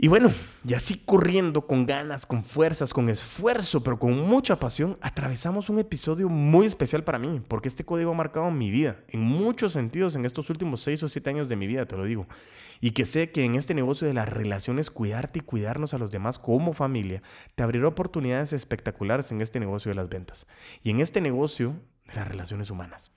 Y 0.00 0.06
bueno, 0.06 0.30
y 0.64 0.74
así 0.74 1.02
corriendo 1.04 1.66
con 1.66 1.84
ganas, 1.84 2.24
con 2.24 2.44
fuerzas, 2.44 2.94
con 2.94 3.08
esfuerzo, 3.08 3.82
pero 3.82 3.98
con 3.98 4.16
mucha 4.16 4.60
pasión, 4.60 4.96
atravesamos 5.00 5.70
un 5.70 5.80
episodio 5.80 6.28
muy 6.28 6.66
especial 6.66 7.02
para 7.02 7.18
mí, 7.18 7.42
porque 7.48 7.66
este 7.66 7.84
código 7.84 8.12
ha 8.12 8.14
marcado 8.14 8.48
mi 8.52 8.70
vida, 8.70 9.00
en 9.08 9.20
muchos 9.22 9.72
sentidos, 9.72 10.14
en 10.14 10.24
estos 10.24 10.50
últimos 10.50 10.82
seis 10.82 11.02
o 11.02 11.08
siete 11.08 11.30
años 11.30 11.48
de 11.48 11.56
mi 11.56 11.66
vida, 11.66 11.84
te 11.86 11.96
lo 11.96 12.04
digo. 12.04 12.28
Y 12.80 12.92
que 12.92 13.06
sé 13.06 13.32
que 13.32 13.42
en 13.44 13.56
este 13.56 13.74
negocio 13.74 14.06
de 14.06 14.14
las 14.14 14.28
relaciones, 14.28 14.92
cuidarte 14.92 15.40
y 15.40 15.42
cuidarnos 15.42 15.94
a 15.94 15.98
los 15.98 16.12
demás 16.12 16.38
como 16.38 16.74
familia, 16.74 17.20
te 17.56 17.64
abrirá 17.64 17.88
oportunidades 17.88 18.52
espectaculares 18.52 19.32
en 19.32 19.40
este 19.40 19.58
negocio 19.58 19.88
de 19.88 19.96
las 19.96 20.08
ventas. 20.08 20.46
Y 20.84 20.90
en 20.90 21.00
este 21.00 21.20
negocio 21.20 21.74
de 22.06 22.14
las 22.14 22.28
relaciones 22.28 22.70
humanas. 22.70 23.10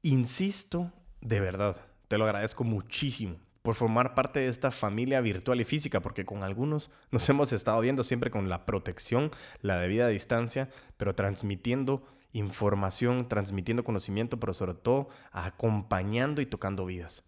Insisto, 0.00 0.90
de 1.20 1.40
verdad, 1.40 1.76
te 2.08 2.16
lo 2.16 2.24
agradezco 2.24 2.64
muchísimo 2.64 3.36
por 3.64 3.76
formar 3.76 4.14
parte 4.14 4.40
de 4.40 4.48
esta 4.48 4.70
familia 4.70 5.22
virtual 5.22 5.58
y 5.58 5.64
física, 5.64 6.02
porque 6.02 6.26
con 6.26 6.42
algunos 6.42 6.90
nos 7.10 7.26
hemos 7.30 7.50
estado 7.54 7.80
viendo 7.80 8.04
siempre 8.04 8.30
con 8.30 8.50
la 8.50 8.66
protección, 8.66 9.30
la 9.62 9.78
debida 9.78 10.06
distancia, 10.06 10.68
pero 10.98 11.14
transmitiendo 11.14 12.04
información, 12.34 13.26
transmitiendo 13.26 13.82
conocimiento, 13.82 14.38
pero 14.38 14.52
sobre 14.52 14.74
todo 14.74 15.08
acompañando 15.32 16.42
y 16.42 16.46
tocando 16.46 16.84
vidas. 16.84 17.24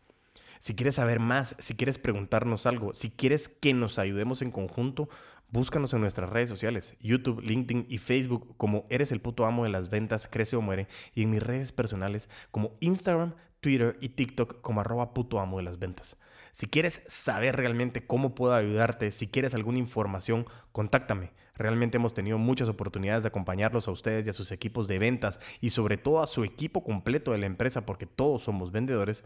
Si 0.58 0.74
quieres 0.74 0.96
saber 0.96 1.20
más, 1.20 1.56
si 1.58 1.74
quieres 1.74 1.98
preguntarnos 1.98 2.66
algo, 2.66 2.92
si 2.92 3.10
quieres 3.10 3.48
que 3.48 3.72
nos 3.72 3.98
ayudemos 3.98 4.42
en 4.42 4.50
conjunto, 4.50 5.08
búscanos 5.48 5.94
en 5.94 6.02
nuestras 6.02 6.28
redes 6.28 6.50
sociales, 6.50 6.98
YouTube, 7.00 7.40
LinkedIn 7.40 7.86
y 7.88 7.96
Facebook 7.96 8.54
como 8.58 8.84
Eres 8.90 9.10
el 9.10 9.22
puto 9.22 9.46
amo 9.46 9.64
de 9.64 9.70
las 9.70 9.88
ventas, 9.88 10.28
crece 10.28 10.56
o 10.56 10.60
muere, 10.60 10.86
y 11.14 11.22
en 11.22 11.30
mis 11.30 11.42
redes 11.42 11.72
personales 11.72 12.28
como 12.50 12.76
Instagram, 12.80 13.34
Twitter 13.60 13.96
y 14.00 14.10
TikTok 14.10 14.60
como 14.60 14.80
arroba 14.80 15.14
puto 15.14 15.40
amo 15.40 15.58
de 15.58 15.64
las 15.64 15.78
ventas. 15.78 16.16
Si 16.52 16.66
quieres 16.66 17.02
saber 17.06 17.56
realmente 17.56 18.06
cómo 18.06 18.34
puedo 18.34 18.54
ayudarte, 18.54 19.10
si 19.10 19.28
quieres 19.28 19.54
alguna 19.54 19.78
información, 19.78 20.46
contáctame. 20.72 21.32
Realmente 21.54 21.96
hemos 21.96 22.14
tenido 22.14 22.38
muchas 22.38 22.68
oportunidades 22.68 23.22
de 23.22 23.28
acompañarlos 23.28 23.88
a 23.88 23.90
ustedes 23.90 24.26
y 24.26 24.30
a 24.30 24.32
sus 24.32 24.52
equipos 24.52 24.88
de 24.88 24.98
ventas 24.98 25.40
y 25.60 25.70
sobre 25.70 25.96
todo 25.96 26.22
a 26.22 26.26
su 26.26 26.44
equipo 26.44 26.84
completo 26.84 27.32
de 27.32 27.38
la 27.38 27.46
empresa 27.46 27.86
porque 27.86 28.06
todos 28.06 28.42
somos 28.42 28.72
vendedores. 28.72 29.24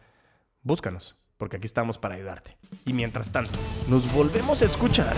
Búscanos, 0.62 1.16
porque 1.38 1.57
aquí 1.57 1.66
estamos 1.66 1.99
para 1.99 2.14
ayudarte. 2.14 2.57
Y 2.85 2.93
mientras 2.93 3.33
tanto, 3.33 3.59
nos 3.88 4.12
volvemos 4.12 4.62
a 4.62 4.66
escuchar, 4.66 5.14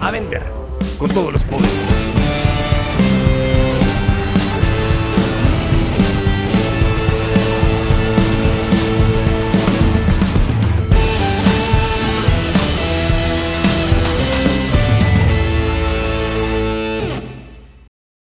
a 0.00 0.10
vender 0.10 0.42
con 0.98 1.10
todos 1.10 1.32
los 1.32 1.44
poderes. 1.44 2.57